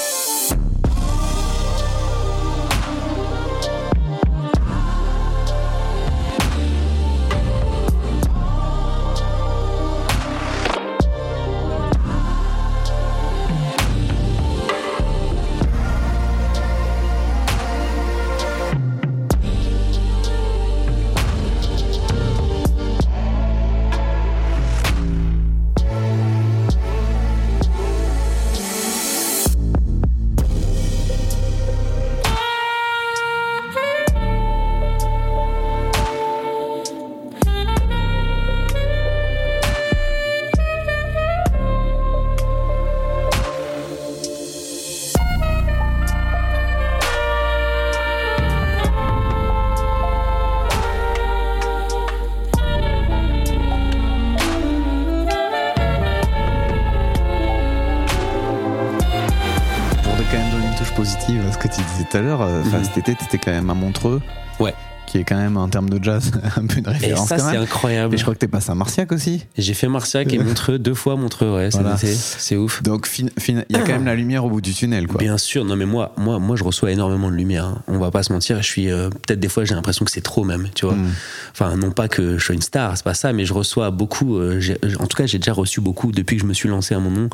[62.99, 64.21] Été, t'étais quand même à Montreux.
[64.59, 64.73] Ouais.
[65.07, 67.49] Qui est quand même, en termes de jazz, un peu une Et référence ça, quand
[67.49, 68.13] c'est incroyable.
[68.13, 69.43] Et je crois que t'es passé à Marciac aussi.
[69.57, 71.97] J'ai fait Marciac et Montreux, deux fois Montreux, ouais, Voilà.
[71.97, 72.83] C'est ouf.
[72.83, 75.17] Donc, il y a quand même la lumière au bout du tunnel, quoi.
[75.17, 77.65] Bien sûr, non mais moi, moi, moi, je reçois énormément de lumière.
[77.65, 77.81] hein.
[77.87, 78.57] On va pas se mentir.
[78.61, 80.93] Je suis euh, peut-être des fois, j'ai l'impression que c'est trop même, tu vois.
[80.93, 81.09] Mm.
[81.53, 84.37] Enfin, non pas que je sois une star, c'est pas ça, mais je reçois beaucoup.
[84.37, 84.61] euh,
[84.99, 87.09] en tout cas, j'ai déjà reçu beaucoup depuis que je me suis lancé à mon
[87.09, 87.29] nom.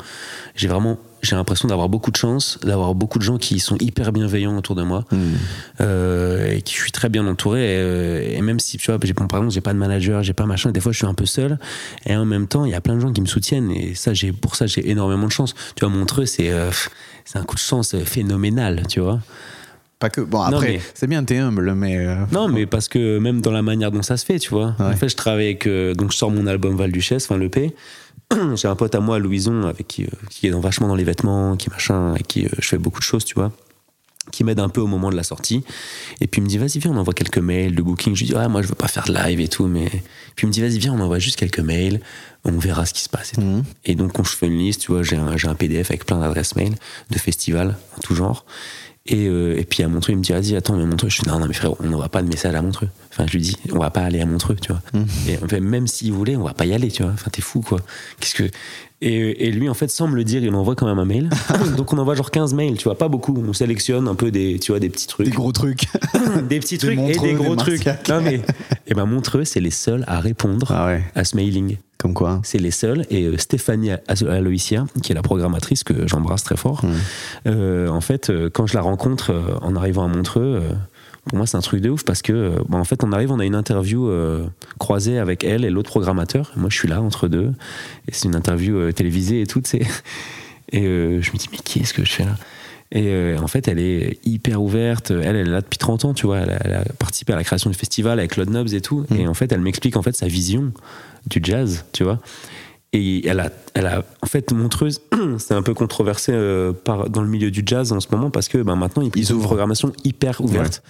[0.54, 0.96] J'ai vraiment,
[1.26, 4.74] j'ai l'impression d'avoir beaucoup de chance, d'avoir beaucoup de gens qui sont hyper bienveillants autour
[4.74, 5.16] de moi Mm.
[5.80, 7.60] euh, et qui je suis très bien entouré.
[7.74, 10.32] Et, euh, et même si tu vois, j'ai, par exemple, j'ai pas de manager, j'ai
[10.32, 10.70] pas machin.
[10.70, 11.58] Des fois, je suis un peu seul.
[12.06, 13.70] Et en même temps, il y a plein de gens qui me soutiennent.
[13.70, 15.54] Et ça, j'ai pour ça, j'ai énormément de chance.
[15.74, 16.70] Tu vois, Montreux, c'est euh,
[17.24, 19.20] c'est un coup de chance phénoménal, tu vois.
[19.98, 20.20] Pas que.
[20.20, 21.96] Bon, après, mais- c'est bien, t'es humble, mais.
[21.96, 24.74] euh, Non, mais parce que même dans la manière dont ça se fait, tu vois.
[24.78, 24.86] Ouais.
[24.86, 25.66] En fait, je travaille avec.
[25.66, 27.74] euh, donc, je sors mon album Val Duchesse, enfin l'EP.
[28.56, 31.04] J'ai un pote à moi, Louison, avec qui, euh, qui est dans, vachement dans les
[31.04, 33.52] vêtements, qui machin, avec qui je fais beaucoup de choses, tu vois.
[34.32, 35.62] Qui m'aide un peu au moment de la sortie.
[36.20, 38.16] Et puis il me dit, vas-y, viens, on envoie quelques mails de booking.
[38.16, 39.66] Je lui dis, ouais, moi, je veux pas faire de live et tout.
[39.68, 39.86] Mais.
[40.34, 42.00] Puis il me dit, vas-y, viens, on envoie juste quelques mails.
[42.44, 43.40] On verra ce qui se passe et.
[43.40, 43.62] Mhm.
[43.84, 46.18] Et donc, quand je fais une liste, tu vois, j'ai un, un PDF avec plein
[46.18, 46.74] d'adresses mail
[47.10, 48.44] de festivals en tout genre.
[49.08, 51.26] Et, euh, et puis à Montreux, il me dit, vas-y, attends, mais Montreux, je suis
[51.26, 52.88] non, non, mais frérot, on n'envoie pas de message à Montreux.
[53.12, 54.82] Enfin, je lui dis, on va pas aller à Montreux, tu vois.
[55.28, 57.12] Et en fait, même s'il voulait, on va pas y aller, tu vois.
[57.12, 57.80] Enfin, t'es fou, quoi.
[58.20, 58.50] Qu'est-ce que.
[59.02, 61.28] Et, et lui, en fait, sans me le dire, il envoie quand même un mail.
[61.76, 63.34] Donc, on envoie genre 15 mails, tu vois, pas beaucoup.
[63.46, 65.84] On sélectionne un peu des, tu vois, des petits trucs Des gros trucs.
[66.48, 67.86] des petits Des trucs et des gros des trucs.
[68.08, 68.40] Non mais,
[68.86, 71.76] et ben Montreux, c'est les seuls à répondre ah ouais, à ce mailing.
[71.98, 72.40] comme quoi.
[72.42, 73.04] C'est les seuls.
[73.10, 76.82] Et euh, Stéphanie Alo- Aloysia, qui est la programmatrice que j'embrasse très fort,
[77.46, 80.62] euh, en fait, euh, quand je la rencontre euh, en arrivant à Montreux,
[81.26, 83.32] pour moi, c'est un truc de ouf parce que, euh, bah, en fait, on arrive,
[83.32, 84.46] on a une interview euh,
[84.78, 86.52] croisée avec elle et l'autre programmateur.
[86.56, 87.52] Moi, je suis là entre deux.
[88.08, 89.82] Et c'est une interview euh, télévisée et tout, tu sais.
[90.72, 92.34] Et je me dis, mais qui est-ce que je fais là?
[92.92, 95.10] Et euh, en fait, elle est hyper ouverte.
[95.10, 96.38] Elle, elle est là depuis 30 ans, tu vois.
[96.38, 99.04] Elle a, elle a participé à la création du festival avec Claude Nobs et tout.
[99.10, 99.16] Mm.
[99.16, 100.72] Et en fait, elle m'explique en fait sa vision
[101.26, 102.20] du jazz, tu vois.
[102.92, 105.00] Et elle a, elle a, en fait, Montreuse,
[105.38, 108.48] c'est un peu controversé euh, par, dans le milieu du jazz en ce moment parce
[108.48, 109.48] que ben, maintenant, ils, Ils ont une ouvrent.
[109.48, 110.82] programmation hyper ouverte.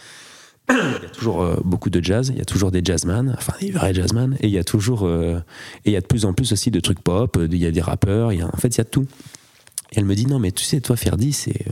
[0.68, 3.52] Il y a toujours euh, beaucoup de jazz, il y a toujours des jazzman, enfin
[3.60, 5.38] des vrais jazzman, et il y a toujours, euh,
[5.84, 7.66] et il y a de plus en plus aussi de trucs pop, euh, il y
[7.66, 9.06] a des rappeurs, en fait, il y a tout.
[9.92, 11.64] Et elle me dit non, mais tu sais, toi, Ferdi, c'est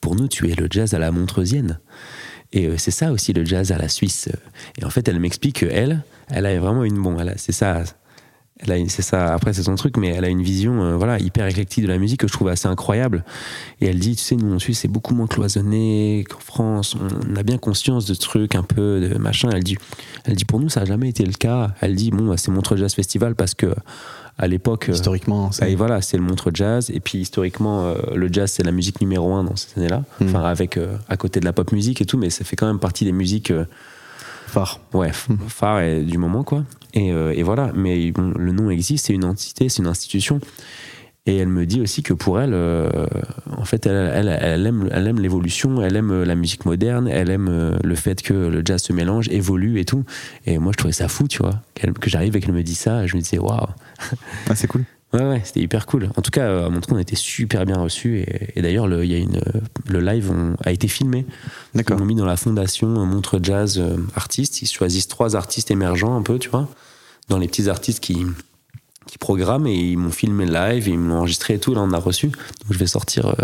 [0.00, 1.78] pour nous, tu es le jazz à la montreusienne.
[2.52, 4.28] Et c'est ça aussi le jazz à la Suisse.
[4.78, 7.84] Et en fait, elle m'explique qu'elle, elle a vraiment une bon, elle c'est ça,
[8.62, 9.34] elle a une- c'est ça.
[9.34, 11.98] Après, c'est son truc, mais elle a une vision, euh, voilà, hyper éclectique de la
[11.98, 13.24] musique que je trouve assez incroyable.
[13.80, 16.96] Et elle dit, tu sais, nous en Suisse, c'est beaucoup moins cloisonné qu'en France.
[17.28, 19.50] On a bien conscience de ce truc un peu de machin.
[19.52, 19.76] Elle dit,
[20.24, 21.72] elle dit, pour nous, ça a jamais été le cas.
[21.80, 23.74] Elle dit, bon, bah, c'est Montreux Jazz Festival parce que
[24.38, 25.70] à l'époque, euh, Historiquement, c'est.
[25.70, 26.90] et voilà, c'est le Montreux Jazz.
[26.92, 30.04] Et puis historiquement, euh, le jazz, c'est la musique numéro un dans ces années-là.
[30.20, 30.24] Mm.
[30.24, 32.66] Enfin, avec euh, à côté de la pop musique et tout, mais ça fait quand
[32.66, 33.66] même partie des musiques, euh,
[34.46, 34.80] phare.
[34.94, 35.10] ouais,
[35.48, 36.64] phares et du moment, quoi.
[36.94, 37.72] Et, euh, et voilà.
[37.74, 40.40] Mais bon, le nom existe, c'est une entité, c'est une institution.
[41.24, 42.90] Et elle me dit aussi que pour elle, euh,
[43.56, 47.30] en fait, elle, elle, elle aime, elle aime l'évolution, elle aime la musique moderne, elle
[47.30, 50.04] aime euh, le fait que le jazz se mélange, évolue et tout.
[50.46, 51.60] Et moi, je trouvais ça fou, tu vois,
[52.00, 53.06] que j'arrive et qu'elle me dit ça.
[53.06, 53.68] Je me disais, waouh,
[54.50, 54.82] Ah, c'est cool.
[55.12, 56.08] Ouais, ouais, c'était hyper cool.
[56.16, 58.18] En tout cas, euh, à Montreux, on était super bien reçus.
[58.20, 61.24] Et, et d'ailleurs, le, il y a une, euh, le live on- a été filmé.
[61.74, 61.98] D'accord.
[61.98, 64.62] Ils l'ont mis dans la fondation euh, Montreux Jazz euh, Artistes.
[64.62, 66.66] Ils choisissent trois artistes émergents, un peu, tu vois,
[67.28, 68.24] dans les petits artistes qui,
[69.06, 69.66] qui programment.
[69.66, 71.74] Et ils m'ont filmé live, et ils m'ont enregistré et tout.
[71.74, 72.28] Là, on a reçu.
[72.28, 72.36] Donc,
[72.70, 73.34] je vais sortir euh,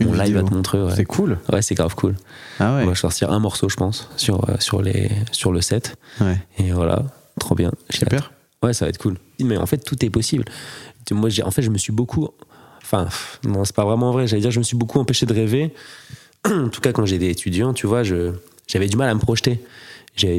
[0.00, 0.76] mon live à te.
[0.76, 1.38] Ouais, C'est cool.
[1.52, 2.14] ouais c'est grave cool.
[2.58, 2.82] Ah ouais.
[2.84, 5.96] On va sortir un morceau, je pense, sur, euh, sur, les, sur le set.
[6.20, 6.38] ouais.
[6.58, 7.04] Et voilà,
[7.38, 7.72] trop bien.
[7.90, 8.32] Super.
[8.62, 9.16] Ouais, ça va être cool.
[9.40, 10.44] Mais en fait, tout est possible.
[11.10, 12.28] Moi, en fait, je me suis beaucoup.
[12.82, 13.08] Enfin,
[13.44, 14.26] non, c'est pas vraiment vrai.
[14.26, 15.74] J'allais dire, je me suis beaucoup empêché de rêver.
[16.46, 18.32] en tout cas, quand j'étais étudiant, tu vois, je,
[18.66, 19.60] j'avais du mal à me projeter.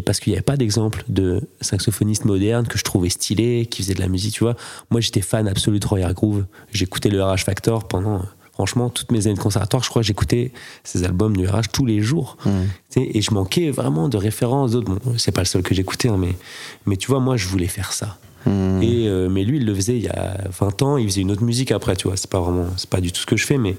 [0.06, 3.96] Parce qu'il n'y avait pas d'exemple de saxophoniste moderne que je trouvais stylé, qui faisait
[3.96, 4.56] de la musique, tu vois.
[4.92, 6.46] Moi, j'étais fan absolu de Roy Groove.
[6.72, 8.22] J'écoutais le RH Factor pendant,
[8.54, 9.84] franchement, toutes mes années de conservatoire.
[9.84, 10.52] Je crois que j'écoutais
[10.84, 12.38] ces albums du RH tous les jours.
[12.46, 12.50] Mmh.
[12.92, 14.94] Tu sais, Et je manquais vraiment de références d'autres.
[14.94, 16.36] Bon, c'est pas le seul que j'écoutais, hein, mais,
[16.86, 18.18] mais tu vois, moi, je voulais faire ça.
[18.46, 18.84] Mmh.
[18.84, 21.32] Et, euh, mais lui, il le faisait il y a 20 ans, il faisait une
[21.32, 22.16] autre musique après, tu vois.
[22.16, 23.76] C'est pas vraiment, c'est pas du tout ce que je fais, mais.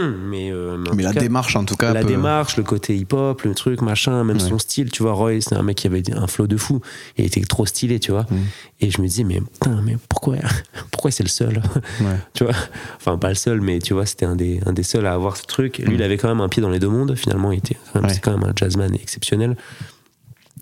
[0.28, 1.92] mais, euh, mais Mais la cas, démarche, en tout cas.
[1.92, 4.42] la démarche, le côté hip-hop, le truc, machin, même Ouais.
[4.48, 5.12] son style, tu vois.
[5.12, 6.80] Roy, c'est un mec qui avait un flow de fou.
[7.18, 8.22] Il était trop stylé, tu vois.
[8.30, 8.36] Mm.
[8.80, 10.36] Et je me disais, mais putain, mais pourquoi,
[10.90, 11.62] pourquoi c'est le seul?
[12.00, 12.06] Ouais.
[12.34, 12.54] tu vois?
[12.96, 15.36] Enfin pas le seul mais tu vois c'était un des, un des seuls à avoir
[15.36, 15.94] ce truc lui Mm.
[15.94, 18.00] il avait quand même un pied dans les deux mondes finalement il était Ouais.
[18.08, 19.56] c'est quand même un jazzman exceptionnel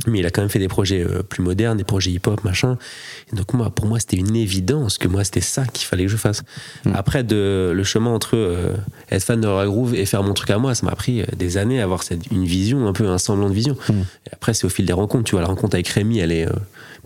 [0.07, 2.79] Mais il a quand même fait des projets euh, plus modernes, des projets hip-hop, machin.
[3.33, 6.11] Et donc, moi, pour moi, c'était une évidence que moi, c'était ça qu'il fallait que
[6.11, 6.43] je fasse.
[6.87, 6.93] Mm.
[6.95, 8.77] Après, de, le chemin entre euh,
[9.11, 11.27] être fan de Rock Groove et faire mon truc à moi, ça m'a pris euh,
[11.37, 13.77] des années à avoir cette, une vision, un peu un semblant de vision.
[13.89, 13.93] Mm.
[13.93, 15.25] Et après, c'est au fil des rencontres.
[15.25, 16.53] Tu vois, la rencontre avec Rémi, elle est euh,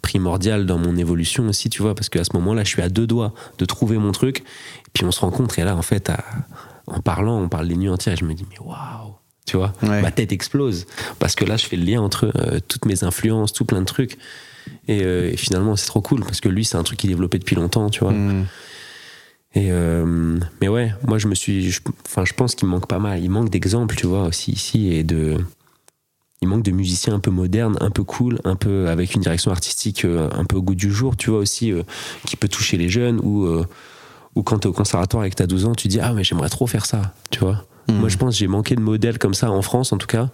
[0.00, 3.08] primordiale dans mon évolution aussi, tu vois, parce qu'à ce moment-là, je suis à deux
[3.08, 4.38] doigts de trouver mon truc.
[4.40, 5.58] Et puis, on se rencontre.
[5.58, 6.22] Et là, en fait, à-
[6.86, 8.14] en parlant, on parle les nuits entières.
[8.14, 9.13] Et je me dis, mais waouh!
[9.46, 10.00] Tu vois, Ouais.
[10.00, 10.86] ma tête explose.
[11.18, 13.86] Parce que là, je fais le lien entre euh, toutes mes influences, tout plein de
[13.86, 14.16] trucs.
[14.88, 17.38] Et, euh, et finalement, c'est trop cool parce que lui, c'est un truc qu'il développait
[17.38, 18.12] depuis longtemps, tu vois.
[18.12, 18.46] Mm.
[19.56, 21.76] Et euh, mais ouais, moi, je me suis.
[22.06, 23.22] Enfin, je, pense qu'il manque pas mal.
[23.22, 24.88] Il manque d'exemples, tu vois, aussi ici.
[24.92, 25.36] Et de.
[26.40, 29.50] Il manque de musiciens un peu modernes, un peu cool, un peu avec une direction
[29.50, 31.72] artistique un peu au goût du jour, tu vois, aussi,
[32.26, 33.46] qui peut toucher les jeunes ou.
[34.34, 36.48] ou quand t'es au conservatoire et que t'as 12 ans, tu dis Ah, mais j'aimerais
[36.48, 37.64] trop faire ça, tu vois.
[37.88, 37.92] Mm.
[37.94, 40.28] Moi, je pense que j'ai manqué de modèles comme ça en France, en tout cas.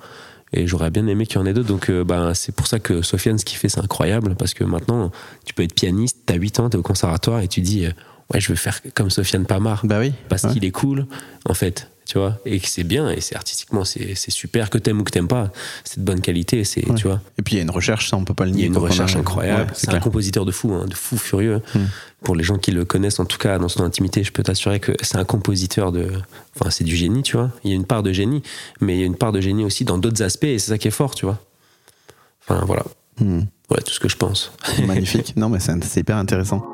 [0.53, 1.68] Et j'aurais bien aimé qu'il y en ait d'autres.
[1.68, 4.34] Donc, euh, bah, c'est pour ça que Sofiane, ce qu'il fait, c'est incroyable.
[4.36, 5.12] Parce que maintenant,
[5.44, 7.90] tu peux être pianiste, t'as 8 ans, t'es au conservatoire et tu dis euh,
[8.34, 9.80] Ouais, je veux faire comme Sofiane Pamar.
[9.84, 10.12] Bah oui.
[10.28, 10.53] Parce Ouais.
[10.53, 11.07] qu'il est cool,
[11.48, 11.88] en fait.
[12.11, 13.08] Tu vois Et que c'est bien.
[13.08, 14.68] Et c'est artistiquement, c'est super.
[14.68, 15.52] Que t'aimes ou que t'aimes pas,
[15.84, 16.64] c'est de bonne qualité.
[16.64, 16.96] C'est, Ouais.
[16.96, 18.54] tu vois Et puis il y a une recherche, ça on peut pas le il
[18.54, 18.64] y nier.
[18.64, 19.70] a une recherche incroyable.
[19.70, 21.62] Ouais, c'est un compositeur de fou, hein, de fou furieux.
[21.72, 21.78] Mm.
[22.24, 24.80] Pour les gens qui le connaissent, en tout cas dans son intimité, je peux t'assurer
[24.80, 26.11] que c'est un compositeur de.
[26.58, 27.52] Enfin, c'est du génie, tu vois.
[27.62, 28.42] Il y a une part de génie,
[28.80, 30.78] mais il y a une part de génie aussi dans d'autres aspects, et c'est ça
[30.78, 31.38] qui est fort, tu vois.
[32.48, 32.82] Enfin, voilà.
[33.20, 33.42] Mm.
[33.70, 34.50] Ouais, tout ce que je pense.
[34.84, 35.34] Magnifique.
[35.36, 36.64] Non, mais c'est hyper intéressant.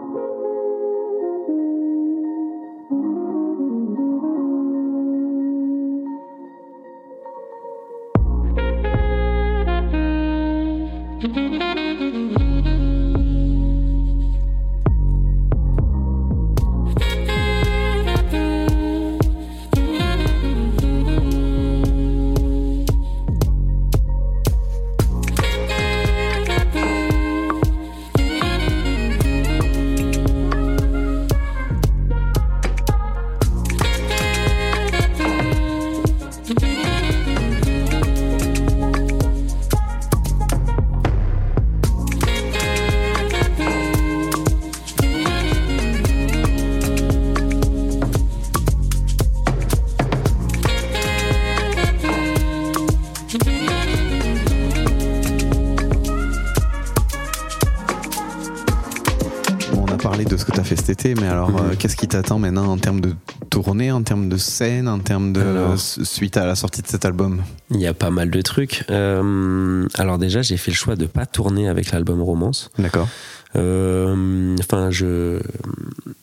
[61.14, 61.56] Fait mais alors Mhm.
[61.58, 63.14] euh, qu'est-ce qui t'attend maintenant en termes de
[63.50, 65.78] tournée, en termes de scène, en termes de Alors.
[65.78, 67.42] suite à la sortie de cet album?
[67.70, 68.84] Il y a pas mal de trucs.
[68.90, 72.70] Euh, alors, déjà, j'ai fait le choix de pas tourner avec l'album Romance.
[72.78, 73.08] D'accord.
[73.54, 75.40] Euh, Enfin, je.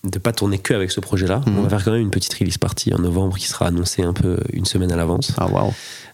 [0.03, 1.41] de pas tourner que avec ce projet-là.
[1.47, 1.57] Mhm.
[1.57, 4.13] On va faire quand même une petite release party en novembre qui sera annoncée un
[4.13, 5.31] peu une semaine à l'avance.
[5.37, 5.73] Ah waouh,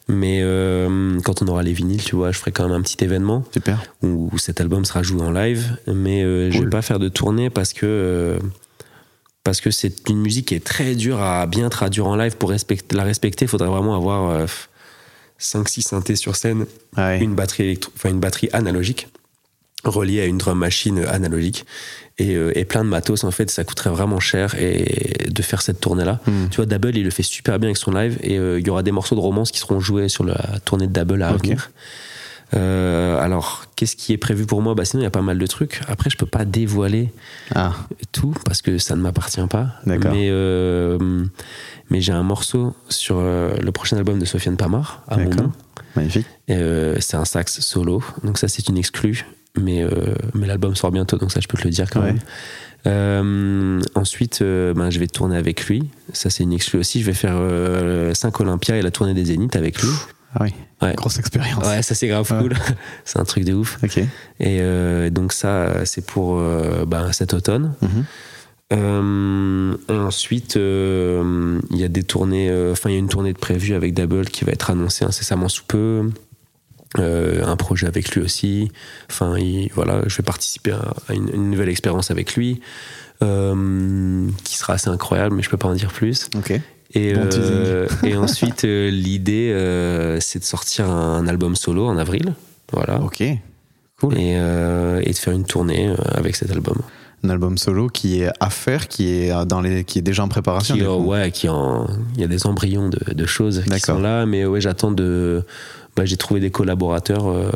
[0.09, 3.01] Mais euh, quand on aura les vinyles, tu vois, je ferai quand même un petit
[3.03, 3.81] événement super.
[4.01, 5.77] où cet album sera joué en live.
[5.87, 6.65] Mais euh, je Cool.
[6.65, 8.39] vais pas faire de tournée parce que euh,
[9.43, 12.35] parce que c'est une musique qui est très dure à bien traduire en live.
[12.37, 14.45] Pour respecter, la respecter, il faudrait vraiment avoir
[15.39, 16.65] 5-6 synthés sur scène,
[16.97, 17.19] ouais.
[17.23, 19.07] une batterie électro- une batterie analogique
[19.83, 21.65] reliée à une drum machine analogique
[22.17, 23.23] et, euh, et plein de matos.
[23.23, 26.19] En fait, ça coûterait vraiment cher et de faire cette tournée là.
[26.27, 26.49] Mm.
[26.51, 28.69] Tu vois, Double, il le fait super bien avec son live et euh, il y
[28.69, 31.43] aura des morceaux de romance qui seront joués sur la tournée de Double à Ok.
[31.43, 31.71] venir.
[32.55, 34.73] Euh, alors, qu'est-ce qui est prévu pour moi?
[34.73, 35.81] Bah, Sinon, il y a pas mal de trucs.
[35.87, 37.13] Après, je peux pas dévoiler
[37.53, 37.73] Ah,
[38.11, 39.67] tout parce que ça ne m'appartient pas.
[39.85, 40.11] D'accord.
[40.11, 40.97] Mais, euh,
[41.91, 45.51] mais j'ai un morceau sur le prochain album de Sofiane Pamar, à mon nom.
[45.95, 46.25] magnifique.
[46.47, 49.25] C'est un sax solo, donc ça c'est une exclue.
[49.57, 49.89] Mais, euh,
[50.35, 52.13] mais l'album sort bientôt, donc ça je peux te le dire quand Ouais.
[52.13, 52.19] même.
[52.87, 55.89] Euh, ensuite, euh, ben, je vais tourner avec lui.
[56.13, 57.01] Ça c'est une exclue aussi.
[57.01, 57.39] Je vais faire
[58.15, 59.89] 5 Olympia et la tournée des Zéniths avec lui.
[60.35, 60.93] Ah oui, Ouais.
[60.95, 61.65] grosse expérience.
[61.65, 62.39] Ouais, ça c'est grave Ouais.
[62.41, 62.53] cool.
[63.05, 63.79] c'est un truc de ouf.
[63.83, 63.99] Ok.
[64.39, 66.39] Et donc ça, c'est pour
[66.87, 67.73] ben, cet automne.
[67.81, 68.05] Mhm.
[68.71, 73.33] Euh, ensuite, euh, il y a des tournées, euh, enfin, il y a une tournée
[73.33, 76.09] de prévue avec Double qui va être annoncée incessamment sous peu.
[76.97, 78.71] Euh, un projet avec lui aussi.
[79.11, 82.61] Enfin, il- voilà, je vais participer à, à une, une nouvelle expérience avec lui
[83.23, 86.29] euh, qui sera assez incroyable, mais je peux pas en dire plus.
[86.35, 86.51] Ok.
[86.95, 89.49] Et, Bon euh, et ensuite, l'idée,
[90.19, 92.33] c'est de sortir un album solo en avril.
[92.71, 92.99] Voilà.
[93.01, 93.23] Ok.
[93.99, 94.17] Cool.
[94.17, 96.77] Et, et de faire une tournée avec cet album.
[97.23, 100.29] Un album solo qui est à faire, qui est dans les, qui est déjà en
[100.29, 100.75] préparation.
[100.75, 101.85] Qui, ouais, qui en,
[102.15, 105.43] il y a des embryons de, de choses qui sont là, mais ouais, j'attends de,
[105.99, 107.51] bah, j'ai trouvé des collaborateurs euh,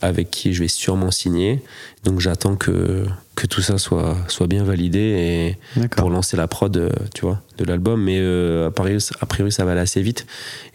[0.00, 1.60] avec qui je vais sûrement signer.
[2.04, 6.76] Donc j'attends que, que tout ça soit, soit bien validé et pour lancer la prod,
[6.76, 8.00] euh, tu vois, de l'album.
[8.02, 10.24] Mais euh, a, priori, a priori, ça va aller assez vite.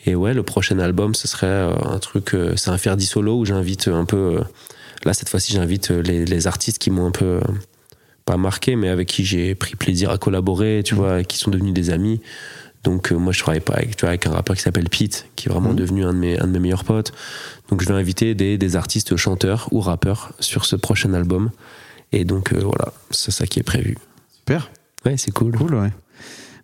[0.06, 3.40] Et ouais, le prochain album, ce serait euh, un truc, euh, c'est un Ferdi solo
[3.40, 4.18] où j'invite un peu.
[4.18, 4.44] euh,
[5.06, 7.26] là, cette fois-ci, j'invite euh, les, les artistes qui m'ont un peu.
[7.26, 7.42] euh,
[8.26, 11.74] pas marqué, mais avec qui j'ai pris plaisir à collaborer, tu vois, qui sont devenus
[11.76, 12.22] des amis.
[12.86, 15.26] Donc euh, moi je travaille pas avec, tu vois, avec un rappeur qui s'appelle Pete,
[15.36, 15.76] qui est vraiment Mhm.
[15.76, 17.12] devenu un de, mes, un de mes meilleurs potes.
[17.70, 21.50] Donc je vais inviter des, des artistes chanteurs ou rappeurs sur ce prochain album.
[22.14, 23.98] Et donc euh, voilà, c'est ça qui est prévu.
[24.38, 24.70] Super.
[25.06, 25.56] Ouais, c'est cool.
[25.58, 25.92] Cool, ouais.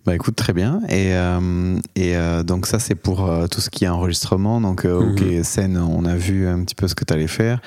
[0.06, 0.82] Bah écoute, très bien.
[0.90, 4.60] Et, euh, et euh, donc ça, c'est pour euh, tout ce qui est enregistrement.
[4.60, 7.60] Donc, euh, ok, scène, on a vu un petit peu ce que tu allais faire.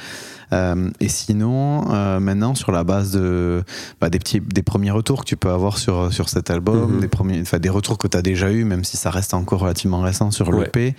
[0.53, 3.63] Euh, et sinon, euh, maintenant, sur la base de,
[4.01, 7.01] bah, des, petits, des premiers retours que tu peux avoir sur, sur cet album, Mhm.
[7.01, 10.01] des, premiers, des retours que tu as déjà eu, même si ça reste encore relativement
[10.01, 10.65] récent sur Ouais.
[10.65, 10.95] l'EP,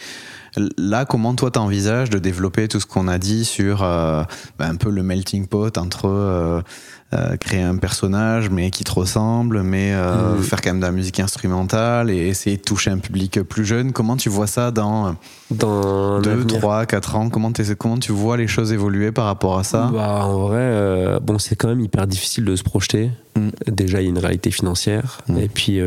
[0.77, 4.23] là, comment toi t'envisages de développer tout ce qu'on a dit sur euh,
[4.57, 6.63] bah, un peu le melting pot entre
[7.13, 10.41] euh, créer un personnage mais qui te ressemble, mais euh, Mhm.
[10.43, 13.91] faire quand même de la musique instrumentale et essayer de toucher un public plus jeune.
[13.93, 15.15] Comment tu vois ça dans
[15.51, 17.29] Dans un 2, avenir- 3, 4 ans?
[17.29, 19.89] Comment, comment tu vois les choses évoluer par rapport à ça?
[19.93, 23.11] Bah, en vrai, euh, bon, c'est quand même hyper difficile de se projeter.
[23.35, 23.49] Mm.
[23.71, 25.19] Déjà, il y a une réalité financière.
[25.29, 25.37] Mm.
[25.37, 25.79] Et puis,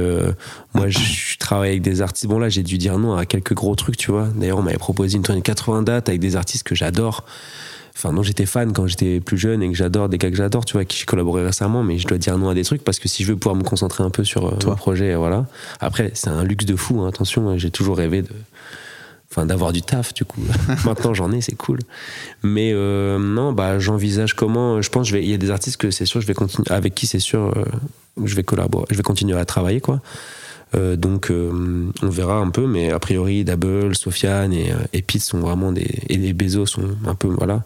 [0.74, 2.28] moi, je, je travaille avec des artistes.
[2.28, 4.28] Bon, là, j'ai dû dire non à quelques gros trucs, tu vois.
[4.36, 7.24] D'ailleurs, on m'avait proposé une tournée de 80 dates avec des artistes que j'adore.
[7.98, 10.64] Enfin, non, j'étais fan quand j'étais plus jeune et que j'adore, des gars que j'adore,
[10.64, 13.00] tu vois, qui j'ai collaboré récemment, mais je dois dire non à des trucs parce
[13.00, 14.70] que si je veux pouvoir me concentrer un peu sur euh, Toi.
[14.70, 15.46] mon projet, voilà.
[15.80, 18.30] Après, c'est un luxe de fou, hein, attention, j'ai toujours rêvé de.
[19.32, 20.40] Enfin, d'avoir du taf, du coup.
[20.84, 21.80] Maintenant, j'en ai, c'est cool.
[22.44, 24.80] Mais euh, non, bah, j'envisage comment.
[24.80, 25.24] Je pense, je vais.
[25.24, 26.70] Il y a des artistes que c'est sûr, je vais continuer.
[26.70, 27.64] Avec qui c'est sûr, euh,
[28.24, 30.00] je vais collaborer, je vais continuer à travailler, quoi.
[30.74, 35.02] Euh, donc, euh, on verra un peu, mais a priori, Double, Sofiane et, euh, et
[35.02, 35.88] Pete sont vraiment des.
[36.08, 37.28] Et les Bezos sont un peu.
[37.28, 37.62] Voilà.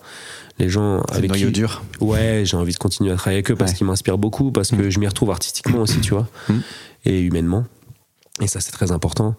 [0.59, 1.53] Les gens C'est le avec noyau qui.
[1.53, 1.83] dur.
[2.01, 3.79] Ouais, j'ai envie de continuer à travailler avec eux parce Ouais.
[3.79, 6.55] qu'ils m'inspirent beaucoup, parce que je m'y retrouve artistiquement aussi, tu vois, Mm.
[7.07, 7.65] et humainement.
[8.41, 9.35] Et ça, c'est très important.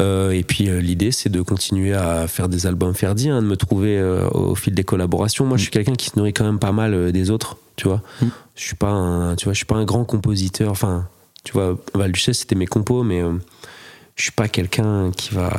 [0.00, 3.46] Euh, et puis, euh, l'idée, c'est de continuer à faire des albums Ferdi, hein, de
[3.46, 5.44] me trouver euh, au fil des collaborations.
[5.44, 8.02] Moi, je suis quelqu'un qui se nourrit quand même pas mal des autres, tu vois.
[8.22, 8.26] Mm.
[8.56, 10.70] Je suis pas un, tu vois, je suis pas un grand compositeur.
[10.70, 11.06] Enfin,
[11.44, 13.34] tu vois, Val Duchesse, c'était mes compos, mais euh,
[14.16, 15.50] je suis pas quelqu'un qui va.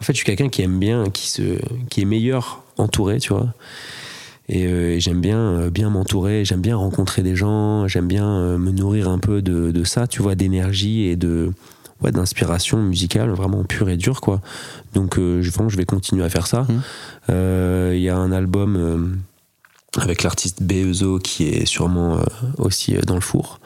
[0.00, 1.58] En fait, je suis quelqu'un qui aime bien, qui se,
[1.88, 3.54] qui est meilleur entouré, tu vois.
[4.48, 8.58] Et euh, j'aime bien, euh, bien m'entourer, j'aime bien rencontrer des gens, j'aime bien euh,
[8.58, 11.52] me nourrir un peu de, de ça, tu vois, d'énergie et de
[12.02, 14.42] ouais, d'inspiration musicale vraiment pure et dure, quoi.
[14.92, 16.66] Donc, euh, je, vraiment, je vais continuer à faire ça.
[17.30, 22.18] Euh, Il y a un album euh, avec l'artiste Bezo qui est sûrement
[22.58, 23.60] aussi dans le four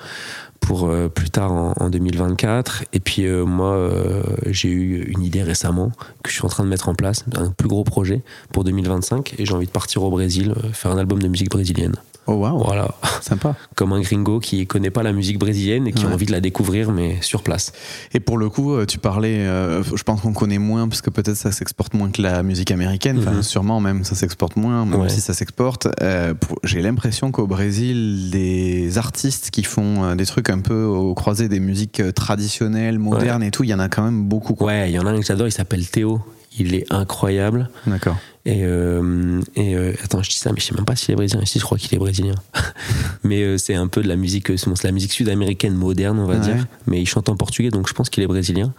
[0.68, 2.84] pour euh, plus tard en, en 2024.
[2.92, 5.92] Et puis euh, moi, euh, j'ai eu une idée récemment
[6.22, 8.20] que je suis en train de mettre en place, un plus gros projet
[8.52, 9.36] pour 2025.
[9.38, 11.96] Et j'ai envie de partir au Brésil, faire un album de musique brésilienne.
[12.30, 13.56] Oh waouh, Voilà, sympa.
[13.74, 16.10] comme un gringo qui connaît pas la musique brésilienne et qui Ouais.
[16.10, 17.72] a envie de la découvrir, mais sur place.
[18.12, 21.08] Et pour le coup, euh, tu parlais, euh, je pense qu'on connaît moins, parce que
[21.08, 23.42] peut-être ça s'exporte moins que la musique américaine, enfin Mhm.
[23.42, 25.08] sûrement même ça s'exporte moins, même Ouais.
[25.08, 25.88] si ça s'exporte.
[26.02, 31.48] Euh, J'ai l'impression qu'au Brésil, des artistes qui font des trucs un peu au croisé
[31.48, 34.54] des musiques traditionnelles, modernes et tout, il y en a quand même beaucoup.
[34.54, 34.66] quoi.
[34.68, 36.20] Ouais, il y en a un que j'adore, il s'appelle Théo.
[36.58, 37.70] Il est incroyable.
[37.86, 38.16] D'accord.
[38.44, 41.16] Et, euh, et euh, attends, je dis ça, mais je sais même pas s'il est
[41.16, 41.44] brésilien.
[41.44, 42.34] Si, je crois qu'il est brésilien.
[43.22, 46.36] mais euh, c'est un peu de la musique, c'est la musique sud-américaine moderne, on va
[46.36, 46.66] dire.
[46.86, 48.72] Mais il chante en portugais, donc je pense qu'il est brésilien.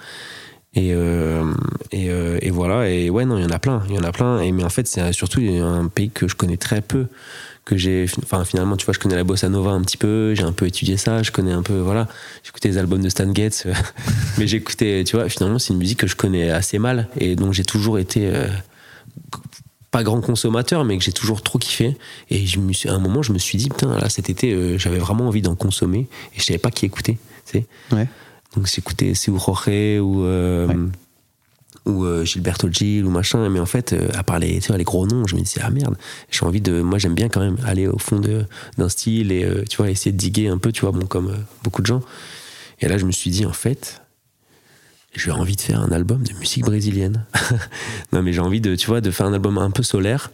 [0.76, 0.90] Et,
[1.92, 2.90] et, et voilà.
[2.90, 3.84] Et ouais, non, il y en a plein.
[3.90, 4.40] Il y en a plein.
[4.40, 7.08] Et, mais en fait, c'est surtout un pays que je connais très peu.
[7.70, 10.34] Que j'ai, enfin, finalement, tu vois, je connais la bossa nova un petit peu.
[10.34, 11.22] J'ai un peu étudié ça.
[11.22, 12.08] Je connais un peu, voilà.
[12.44, 13.68] J'écoutais les albums de Stan Getz.
[14.40, 17.08] mais j'écoutais, tu vois, finalement, c'est une musique que je connais assez mal.
[17.20, 18.26] Et donc, j'ai toujours été.
[18.26, 18.48] euh,
[19.92, 21.98] pas grand consommateur, mais que j'ai toujours trop kiffé.
[22.30, 24.52] Et je me suis, à un moment, je me suis dit, putain, là, cet été,
[24.54, 26.08] euh, j'avais vraiment envie d'en consommer.
[26.36, 27.18] Et je savais pas qui écouter.
[27.46, 27.66] Tu sais.
[27.96, 28.08] Ouais.
[28.56, 29.68] Donc j'écoutais Seu Jorge
[30.02, 30.76] ou, euh, Ouais.
[31.90, 33.50] Ou euh, Gilberto Gil ou machin.
[33.50, 35.62] Mais en fait, euh, à part les, tu vois, les gros noms, je me disais,
[35.64, 35.98] ah merde,
[36.32, 36.82] j'ai envie de.
[36.82, 38.22] Moi, j'aime bien quand même aller au fond
[38.78, 41.36] d'un style et euh, tu vois, essayer de diguer un peu, tu vois, bon, comme
[41.64, 42.02] beaucoup de gens.
[42.80, 44.02] Et là, je me suis dit, en fait,
[45.16, 47.26] j'ai envie de faire un album de musique brésilienne.
[48.14, 50.32] non, mais j'ai envie de, tu vois, de faire un album un peu solaire.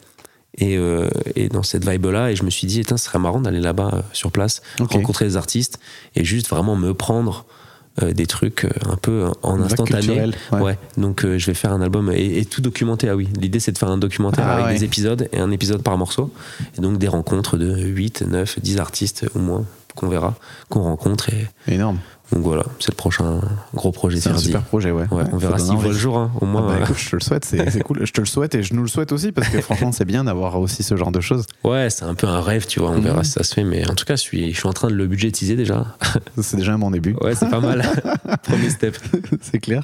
[0.57, 3.59] Et, euh, et dans cette vibe-là, et je me suis dit, ce serait marrant d'aller
[3.59, 5.79] là-bas euh, sur place, rencontrer les artistes
[6.15, 7.45] et juste vraiment me prendre
[8.01, 10.31] euh, des trucs euh, un peu en instantané.
[10.51, 10.59] ouais.
[10.61, 10.77] Ouais.
[10.97, 13.07] Donc euh, je vais faire un album et, et tout documenter.
[13.09, 14.73] Ah oui, l'idée c'est de faire un documentaire Ah avec ouais.
[14.73, 16.31] des épisodes et un épisode par morceau.
[16.77, 19.65] Et donc des rencontres de 8, 9, 10 artistes ou moins.
[19.95, 20.35] qu'on verra,
[20.69, 21.29] qu'on rencontre.
[21.29, 21.99] Et Énorme.
[22.35, 23.39] Donc voilà, c'est le prochain
[23.73, 25.05] gros projet C'est un super projet, ouais.
[25.09, 26.17] Ouais, on verra s'il voit le jour.
[26.17, 26.31] hein.
[26.35, 28.05] Au Ah moins, bah, euh, écoute, je te le souhaite, c'est cool.
[28.05, 30.25] Je te le souhaite et je nous le souhaite aussi parce que franchement, c'est bien
[30.25, 31.45] d'avoir aussi ce genre de choses.
[31.63, 32.91] ouais, c'est un peu un rêve, tu vois.
[32.91, 33.23] On verra Mhm.
[33.23, 34.95] si ça se fait, mais en tout cas, je suis, je suis en train de
[34.95, 35.97] le budgétiser déjà.
[36.41, 37.15] C'est déjà un bon début.
[37.21, 37.83] Ouais, c'est pas mal.
[38.43, 38.97] Premier step.
[39.41, 39.83] c'est clair.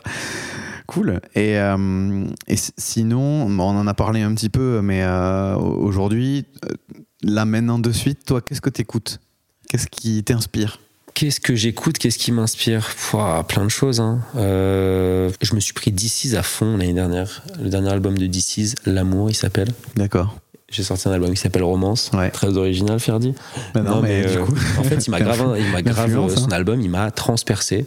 [0.88, 1.22] Cool.
[1.36, 6.46] Et, euh, et sinon, bon, on en a parlé un petit peu, mais euh, aujourd'hui,
[7.24, 9.20] là maintenant de suite, toi, qu'est-ce que tu écoutes
[9.70, 10.80] Qu'est-ce qui t'inspire?
[11.14, 12.90] Qu'est-ce que j'écoute Qu'est-ce qui m'inspire?
[13.48, 14.00] Plein de choses.
[14.00, 14.20] hein.
[14.36, 17.44] Euh, je me suis pris DC's à fond l'année dernière.
[17.62, 19.70] Le dernier album de DC's, L'amour, il s'appelle.
[19.96, 20.36] D'accord.
[20.70, 22.12] J'ai sorti un album qui s'appelle Romance.
[22.14, 22.30] Ouais.
[22.32, 23.34] Très original, Ferdi.
[23.74, 26.52] Bah non, mais, euh, coup, en fait, il m'a grave, il m'a grave son hein.
[26.52, 27.86] album, il m'a transpercé.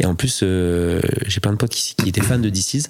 [0.00, 2.88] Et en plus, euh, j'ai plein de potes qui, qui étaient fans de DC's.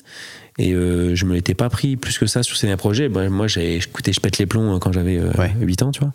[0.59, 3.09] Et euh, je me l'étais pas pris plus que ça sur ces projets.
[3.09, 5.55] Bah, moi, j'ai écouté Je pète les plombs euh, quand j'avais euh, Ouais.
[5.61, 6.13] 8 ans, tu vois.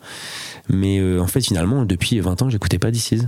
[0.69, 3.27] Mais euh, en fait, finalement, depuis 20 ans, j'écoutais pas DC's.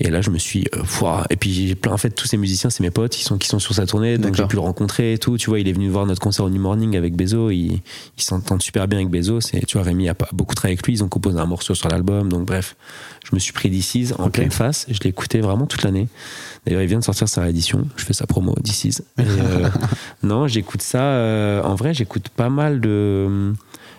[0.00, 0.64] Et là, je me suis.
[0.76, 3.36] euh, et puis, j'ai plein, en fait, tous ces musiciens, c'est mes potes qui sont,
[3.36, 4.16] qui sont sur sa tournée.
[4.16, 5.36] Donc, j'ai pu le rencontrer et tout.
[5.38, 7.50] Tu vois, il est venu voir notre concert au New Morning avec Bezo.
[7.50, 7.72] Il,
[8.16, 9.40] il s'entend super bien avec Bezo.
[9.40, 10.92] C'est, tu vois, Rémi a pas beaucoup travaillé avec lui.
[10.92, 12.28] Ils ont composé un morceau sur l'album.
[12.28, 12.76] Donc, bref,
[13.28, 14.86] je me suis pris DC's en pleine face.
[14.88, 16.06] Je l'ai écouté vraiment toute l'année.
[16.64, 17.84] D'ailleurs, il vient de sortir sa réédition.
[17.96, 19.02] Je fais sa promo, DC's.
[19.18, 19.68] Euh,
[20.22, 21.02] non, j'écoute ça.
[21.02, 23.52] euh, en vrai, j'écoute pas mal de.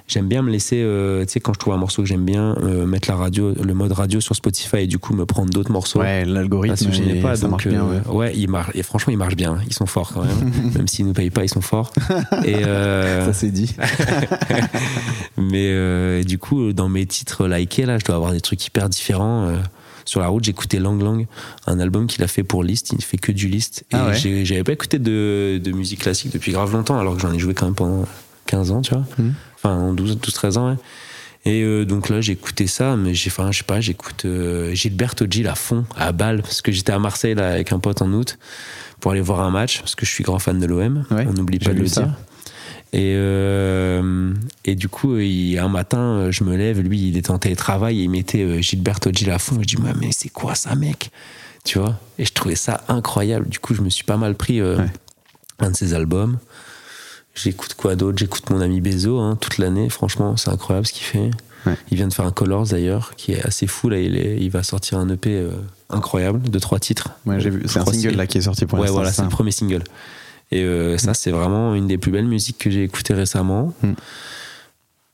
[0.09, 2.55] J'aime bien me laisser, euh, tu sais, quand je trouve un morceau que j'aime bien,
[2.63, 5.71] euh, mettre la radio, le mode radio sur Spotify et du coup me prendre d'autres
[5.71, 5.99] morceaux.
[5.99, 6.89] Ouais, l'algorithme,
[7.21, 7.85] pas, ça donc marche bien.
[7.85, 8.15] euh, ouais.
[8.15, 8.71] ouais, il marche.
[8.73, 9.59] Et franchement, il marche bien.
[9.67, 10.51] Ils sont forts quand même.
[10.75, 11.93] même s'ils nous payent pas, ils sont forts.
[12.43, 13.75] Et Ça c'est dit.
[15.37, 19.53] mais du coup, dans mes titres likés là, je dois avoir des trucs hyper différents.
[20.05, 21.27] sur la route, j'écoutais Lang Lang,
[21.67, 22.93] un album qu'il a fait pour List.
[22.93, 23.83] Il fait que du List.
[23.91, 24.43] Et Ah ouais.
[24.43, 27.53] j'avais pas écouté de, de musique classique depuis grave longtemps, alors que j'en ai joué
[27.53, 28.05] quand même pendant
[28.47, 29.05] 15 ans, tu vois.
[29.19, 29.33] Mhm.
[29.63, 30.77] Enfin, 12, 12, 13 ans, ouais.
[31.45, 35.25] Et euh, donc là, écouté ça, mais j'ai, enfin, je sais pas, j'écoute euh, Gilberto
[35.29, 38.11] Gil à fond, à Bâle, parce que j'étais à Marseille là, avec un pote en
[38.11, 38.37] août
[38.99, 41.05] pour aller voir un match, parce que je suis grand fan de l'OM.
[41.11, 42.01] Ouais, On n'oublie pas de le ça.
[42.03, 42.13] dire.
[42.91, 44.33] Et, euh,
[44.65, 47.99] et du coup, il- un matin, euh, je me lève, lui, il était en télétravail
[47.99, 49.57] et il mettait Gilberto Gil à fond.
[49.61, 51.11] Je dis, mais, mais c'est quoi ça, mec?
[51.63, 51.99] Tu vois?
[52.17, 53.47] Et je trouvais ça incroyable.
[53.47, 54.85] Du coup, je me suis pas mal pris Ouais.
[55.59, 56.37] un de ses albums.
[57.35, 58.17] J'écoute quoi d'autre?
[58.17, 59.89] J'écoute mon ami Bezo hein, toute l'année.
[59.89, 61.31] Franchement, c'est incroyable ce qu'il fait.
[61.65, 61.75] Ouais.
[61.91, 63.89] Il vient de faire un Colors d'ailleurs, qui est assez fou.
[63.89, 65.51] Là, il, est- il va sortir un EP euh,
[65.89, 67.09] incroyable de trois titres.
[67.25, 67.61] Ouais, j'ai vu.
[67.63, 69.83] Je C'est un single là qui est sorti pour Ouais, voilà, c'est le premier single.
[70.51, 73.73] Et euh, ça, c'est vraiment une des plus belles musiques que j'ai écoutées récemment.
[73.83, 73.91] Mm.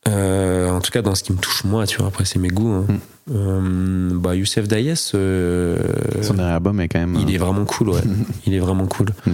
[0.08, 2.08] Euh, en tout cas, dans ce qui me touche moi, tu vois.
[2.08, 2.70] Après, c'est mes goûts.
[2.72, 2.86] hein.
[2.88, 2.98] Mm.
[3.34, 4.68] Euh, bah, Youssef
[5.16, 5.78] euh,
[6.22, 7.16] Son dernier album est quand même.
[7.20, 8.02] il est vraiment cool, ouais.
[8.46, 9.08] il est vraiment cool.
[9.26, 9.32] Mm.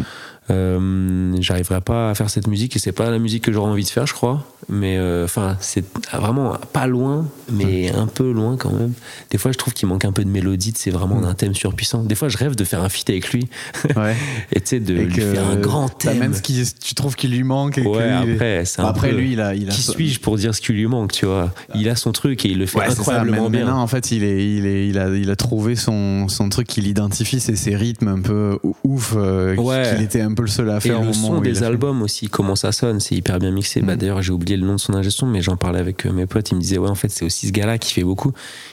[0.52, 3.84] Euh, J'arriverai pas à faire cette musique et c'est pas la musique que j'aurais envie
[3.84, 4.44] de faire, je crois.
[4.70, 5.84] Mais euh, enfin, c'est
[6.14, 8.00] vraiment pas loin, mais Mm.
[8.00, 8.94] un peu loin quand même.
[9.32, 10.74] Des fois, je trouve qu'il manque un peu de mélodie.
[10.76, 11.26] C'est vraiment Mm.
[11.26, 12.04] un thème surpuissant.
[12.04, 13.48] Des fois, je rêve de faire un feat avec lui
[13.96, 14.16] Ouais.
[14.54, 16.14] et tu sais de Et lui faire un grand thème.
[16.14, 17.78] T'amènes ce qui, tu trouves qu'il lui manque.
[17.80, 19.56] Et Ouais, il après, c'est un Après, peu- lui, il a.
[19.56, 21.52] Il a Qui son- suis-je pour dire ce qui lui manque, tu vois?
[21.76, 22.94] Il a son truc et il le fait Ouais, ça.
[22.94, 23.76] incroyablement Maintenant, bien.
[23.76, 26.88] en fait, il, est, il, est, il, a, il a trouvé son, son truc qu'il
[26.88, 29.92] identifie, c'est ses rythmes un peu ouf, euh, Ouais.
[29.96, 31.64] qu'il était un peu le seul à Et faire au le son des fait.
[31.66, 33.82] albums aussi, comment ça sonne, c'est hyper bien mixé.
[33.82, 33.98] Bah, Mm.
[33.98, 36.26] D'ailleurs, j'ai oublié le nom de son ingé son, mais j'en parlais avec euh, mes
[36.26, 36.52] potes.
[36.52, 38.32] Ils me disaient, ouais, en fait, c'est aussi ce gars-là qui fait beaucoup.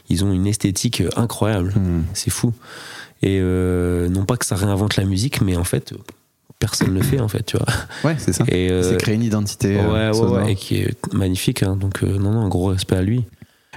[0.09, 1.73] Ils ont une esthétique euh, incroyable.
[1.77, 2.03] Hmm.
[2.15, 2.53] C'est fou.
[3.23, 5.93] Et euh, non pas que ça réinvente la musique, mais en fait,
[6.61, 7.67] personne ne le fait, en fait, tu vois.
[8.05, 8.45] Ouais, c'est ça.
[8.49, 9.77] Et, euh, C'est créer une identité.
[9.77, 11.63] ouais, euh, ouais, ouais, et qui est magnifique.
[11.63, 11.77] hein.
[11.77, 13.25] donc, euh, non, non, un gros respect à lui.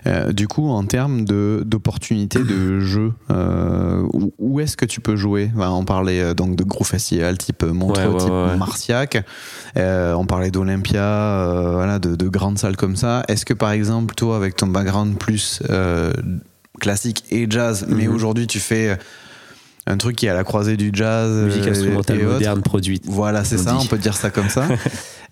[0.07, 5.15] Euh, du coup, en termes d'opportunités de jeu, euh, où, où est-ce que tu peux
[5.15, 5.51] jouer?
[5.55, 8.57] Enfin, On parlait euh, donc de gros festivals type Montreux, Ouais, ouais, type ouais.
[8.57, 9.23] Marciac.
[9.77, 13.23] Euh, on parlait d'Olympia, voilà, de, de grandes salles comme ça.
[13.27, 15.61] Est-ce que par exemple, toi, avec ton background plus
[16.79, 18.15] classique et jazz, mais Mhm.
[18.15, 18.97] aujourd'hui tu fais
[19.87, 23.03] un truc qui est à la croisée du jazz, Musique euh, instrumentale et moderne produite.
[23.07, 23.77] Voilà, c'est ça, dit.
[23.81, 24.67] on peut dire ça comme ça.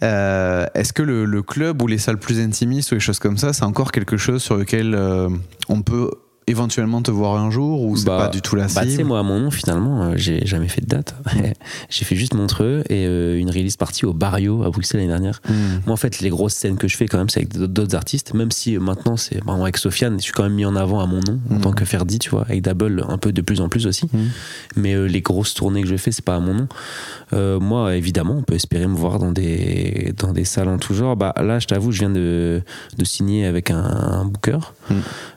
[0.02, 3.38] Euh, Est-ce que le, le club ou les salles plus intimistes ou les choses comme
[3.38, 5.28] ça, c'est encore quelque chose sur lequel euh,
[5.68, 6.10] on peut
[6.50, 8.96] éventuellement te voir un jour ou c'est Bah, pas du tout la Bah, tu sais,
[8.98, 11.16] cible moi, à mon nom, finalement, euh, j'ai jamais fait de date.
[11.90, 15.42] j'ai fait juste Montreux et euh, une release partie au Barrio à Bruxelles l'année dernière.
[15.48, 15.54] Hmm.
[15.86, 18.34] Moi, en fait, les grosses scènes que je fais, quand même, c'est avec d'autres- artistes.
[18.34, 21.00] Même si euh, maintenant, c'est vraiment avec Sofiane, je suis quand même mis en avant
[21.00, 21.62] à mon nom en Mhm.
[21.62, 24.08] tant que Ferdi, tu vois, avec Double un peu de plus en plus aussi.
[24.14, 24.30] Mhm.
[24.76, 26.68] Mais euh, les grosses tournées que je fais, c'est pas à mon nom.
[27.60, 31.16] Moi, évidemment, on peut espérer me voir dans des, dans des salles en tout genre.
[31.16, 32.62] Bah, là, je t'avoue, je viens de,
[32.98, 34.60] de signer avec un, un booker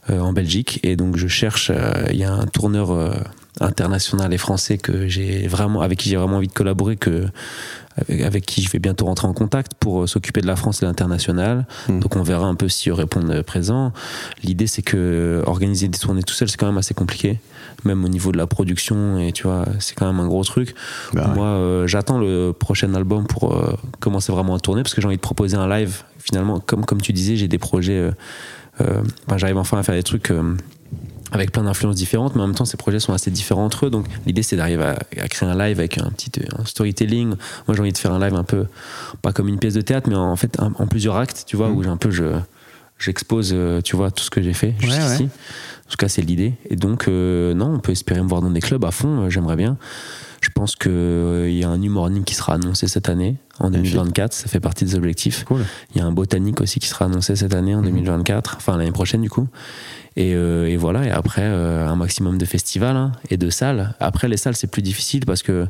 [0.09, 0.81] en Belgique.
[0.83, 1.71] Et donc, je cherche.
[1.75, 3.15] euh, Il y a un tourneur euh,
[3.61, 7.27] international et français que j'ai vraiment, avec qui j'ai vraiment envie de collaborer, que,
[7.97, 10.83] avec, avec qui je vais bientôt rentrer en contact pour euh, s'occuper de la France
[10.83, 11.67] et l'international.
[11.89, 12.01] Mm.
[12.01, 13.93] Donc on verra un peu s'ils répondent présent.
[14.43, 17.41] L'idée c'est que organiser des tournées tout seul c'est quand même assez compliqué,
[17.85, 20.75] même au niveau de la production et tu vois c'est quand même un gros truc.
[21.13, 21.35] Bah ouais.
[21.35, 25.07] Moi euh, j'attends le prochain album pour euh, commencer vraiment à tourner parce que j'ai
[25.07, 26.03] envie de proposer un live.
[26.19, 27.99] Finalement comme comme tu disais j'ai des projets.
[27.99, 28.13] euh,
[28.81, 29.03] euh,
[29.37, 30.31] j'arrive enfin à faire des trucs.
[30.31, 30.55] euh,
[31.35, 33.91] avec plein d'influences différentes, mais en même temps, ces projets sont assez différents entre eux.
[33.91, 37.29] Donc, l'idée, c'est d'arriver à, à créer un live avec un petit un storytelling.
[37.29, 38.67] Moi, j'ai envie de faire un live un peu,
[39.23, 41.71] pas comme une pièce de théâtre, mais en fait, un- en plusieurs actes, tu vois,
[41.71, 41.77] Mhm.
[41.77, 42.25] où j'ai un peu, je,
[42.99, 45.23] j'expose, euh, tu vois, tout ce que j'ai fait Ouais, jusqu'ici.
[45.23, 45.29] ouais.
[45.87, 46.53] En tout cas, c'est l'idée.
[46.69, 49.31] Et donc, euh, non, on peut espérer me voir dans des clubs à fond.
[49.31, 49.79] J'aimerais bien.
[50.43, 53.95] Je pense qu'il y a un New Morning qui sera annoncé cette année, en Magnifique.
[53.95, 54.33] 2024.
[54.33, 55.45] Ça fait partie des objectifs.
[55.45, 55.65] Cool.
[55.95, 57.87] Il y a un botanique aussi qui sera annoncé cette année, en Mhm.
[57.91, 59.49] 2024, enfin l'année prochaine du coup.
[60.15, 63.95] Et, euh, et voilà, et après euh, un maximum de festivals hein, et de salles.
[63.99, 65.67] Après les salles c'est plus difficile parce que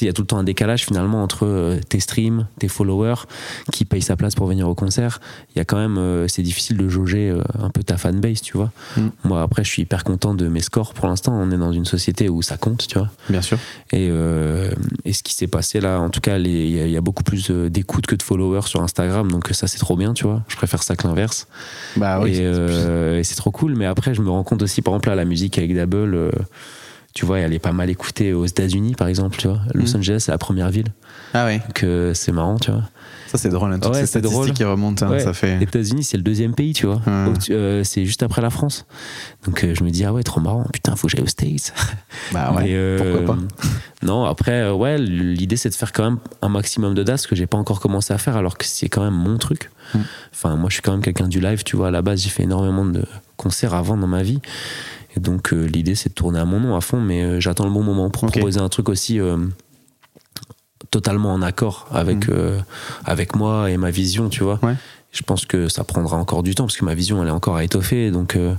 [0.00, 3.26] il y a tout le temps un décalage finalement entre euh, tes streams, tes followers
[3.70, 5.20] qui payent sa place pour venir au concert.
[5.54, 8.72] Il y a quand même, c'est difficile de jauger un peu ta fanbase, tu vois.
[8.96, 9.08] Mm.
[9.24, 11.34] Moi après je suis hyper content de mes scores pour l'instant.
[11.38, 13.10] On est dans une société où ça compte, tu vois.
[13.28, 13.58] Bien sûr.
[13.92, 14.06] Et,
[15.04, 17.50] et ce qui s'est passé là, en tout cas, y, il y a beaucoup plus
[17.50, 20.42] d'écoute que de followers sur Instagram, donc ça c'est trop bien, tu vois.
[20.48, 21.46] Je préfère ça que l'inverse.
[21.96, 22.30] Bah oui.
[22.30, 23.74] et c'est- euh, et c'est trop cool.
[23.74, 26.30] Mais après, je me rends compte aussi, par exemple, là, la musique avec Double, euh,
[27.14, 29.60] tu vois, elle est pas mal écoutée aux États-Unis, par exemple, tu vois.
[29.74, 29.98] Los Mm.
[29.98, 30.88] Angeles, c'est la première ville,
[31.34, 31.58] Ah oui.
[31.58, 32.82] donc euh, c'est marrant, tu vois.
[33.32, 33.72] Ça c'est drôle.
[33.72, 34.52] Hein, toutes Ouais, ces c'est drôle.
[34.52, 35.06] qui remontent.
[35.06, 35.20] hein, Ouais.
[35.20, 35.56] Ça fait.
[35.56, 37.00] Les États-Unis, c'est le deuxième pays, tu vois.
[37.06, 37.32] Ouais.
[37.50, 38.84] Euh, c'est juste après la France.
[39.46, 41.72] Donc euh, je me dis, ah ouais, trop marrant, putain, faut que j'aille aux States.
[42.32, 42.66] Bah ouais.
[42.68, 43.40] Euh, Pourquoi pas.
[44.02, 47.34] Non, après, ouais, l'idée c'est de faire quand même un maximum de dates, ce que
[47.34, 49.70] j'ai pas encore commencé à faire, alors que c'est quand même mon truc.
[49.94, 49.98] Mm.
[50.32, 52.28] Enfin, moi je suis quand même quelqu'un du live, tu vois, à la base j'ai
[52.30, 53.04] fait énormément de
[53.38, 54.40] concerts avant dans ma vie.
[55.16, 57.82] Et donc l'idée c'est de tourner à mon nom à fond, mais j'attends le bon
[57.82, 59.18] moment pour proposer un truc aussi
[60.90, 62.32] totalement en accord avec, Mm.
[62.32, 62.60] euh,
[63.04, 64.58] avec moi et ma vision, tu vois.
[64.62, 64.74] Ouais.
[65.12, 67.56] Je pense que ça prendra encore du temps parce que ma vision elle est encore
[67.56, 68.10] à étoffer.
[68.10, 68.54] Donc euh,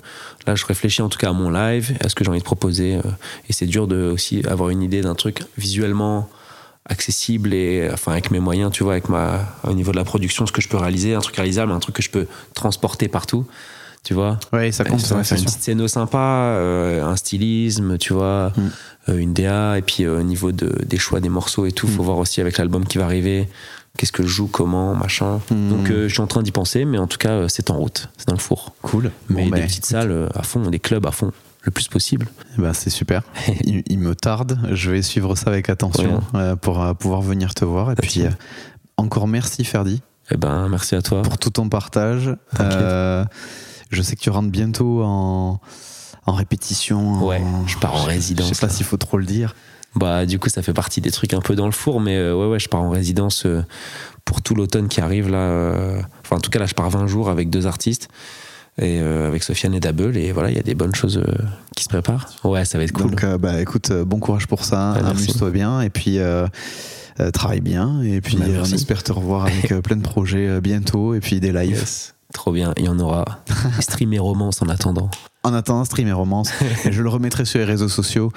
[0.46, 2.44] là, je réfléchis en tout cas à mon live, à ce que j'ai envie de
[2.44, 2.96] proposer.
[2.96, 3.02] euh,
[3.50, 6.30] et c'est dur de aussi avoir une idée d'un truc visuellement
[6.88, 10.46] accessible et enfin avec mes moyens, tu vois, avec ma au niveau de la production,
[10.46, 13.46] ce que je peux réaliser, un truc réalisable, un truc que je peux transporter partout.
[14.04, 15.00] Tu vois, Ouais, ça compte.
[15.00, 16.18] ça faire une petite scéno sympa,
[16.58, 18.62] euh, un stylisme, tu vois, Mm.
[19.10, 21.88] euh, une DA, et puis euh, au niveau de, des choix des morceaux et tout,
[21.88, 22.06] faut Mm.
[22.06, 23.48] voir aussi avec l'album qui va arriver,
[23.98, 25.40] qu'est-ce que je joue, comment, machin.
[25.50, 25.70] Mm.
[25.70, 28.28] Donc je suis en train d'y penser, mais en tout cas, c'est en route, c'est
[28.28, 28.74] dans le four.
[28.82, 29.10] Cool.
[29.30, 31.32] Mais Bon, des bah, petites salles à fond, des clubs à fond,
[31.62, 32.28] le plus possible.
[32.58, 33.22] Bah, c'est super.
[33.64, 34.60] il, il me tarde.
[34.74, 36.22] Je vais suivre ça avec attention
[36.62, 37.92] pour pouvoir venir te voir.
[37.94, 38.24] Et puis,
[38.98, 41.22] encore merci, Ferdi, Eh ben, merci à toi.
[41.22, 42.36] pour tout ton partage.
[42.60, 43.24] Euh,
[43.94, 45.60] je sais que tu rentres bientôt en,
[46.26, 47.14] en répétition.
[47.16, 49.56] en- Ouais, je pars en résidence, Je sais pas s'il faut trop le dire.
[49.96, 52.36] Bah, du coup, ça fait partie des trucs un peu dans le four, mais euh,
[52.36, 53.64] ouais, ouais, je pars en résidence euh,
[54.26, 55.38] pour tout l'automne qui arrive là.
[55.38, 58.08] euh, Enfin, en tout cas, là, je pars 20 jours avec deux artistes.
[58.80, 61.24] Et euh, avec Sofiane et Double, et voilà, il y a des bonnes choses euh,
[61.76, 62.28] qui se préparent.
[62.44, 63.12] Ouais, ça va être cool.
[63.12, 64.94] Donc, euh, bah, écoute, bon courage pour ça.
[64.94, 65.82] Amuse-toi bien.
[65.82, 66.18] Et puis.
[67.34, 71.20] travaille bien et puis Bah, on espère te revoir avec plein de projets bientôt et
[71.20, 71.78] puis des lives.
[71.78, 72.16] Yes.
[72.34, 73.44] Trop bien, il y en aura.
[73.80, 75.10] Stream et romance en attendant.
[75.46, 76.52] En attendant, stream et romance.
[76.86, 78.32] Et je le remettrai sur les réseaux sociaux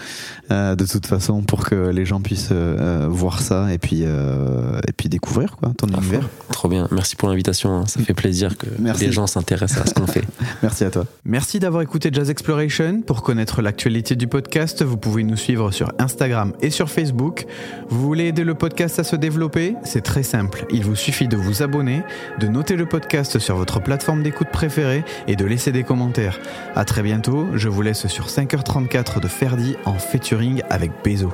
[0.50, 4.80] euh, de toute façon pour que les gens puissent euh, voir ça et puis, euh,
[4.88, 6.22] et puis découvrir quoi, ton À univers.
[6.22, 6.28] fond.
[6.50, 7.70] Trop bien, merci pour l'invitation.
[7.78, 7.84] hein.
[7.86, 9.04] Ça fait plaisir que Merci.
[9.06, 10.24] les gens s'intéressent à ce qu'on fait.
[10.62, 11.04] Merci à toi.
[11.24, 13.02] Merci d'avoir écouté Jazz Exploration.
[13.02, 17.46] Pour connaître l'actualité du podcast, vous pouvez nous suivre sur Instagram et sur Facebook.
[17.88, 19.76] Vous voulez aider le podcast à se développer?
[19.84, 20.66] C'est très simple.
[20.72, 22.02] Il vous suffit de vous abonner,
[22.40, 26.40] de noter le podcast sur votre plateforme d'écoute préférée et de laisser des commentaires.
[26.74, 27.48] À très bientôt.
[27.52, 31.30] Je vous laisse sur 5h34 de Ferdi en featuring avec Bezo.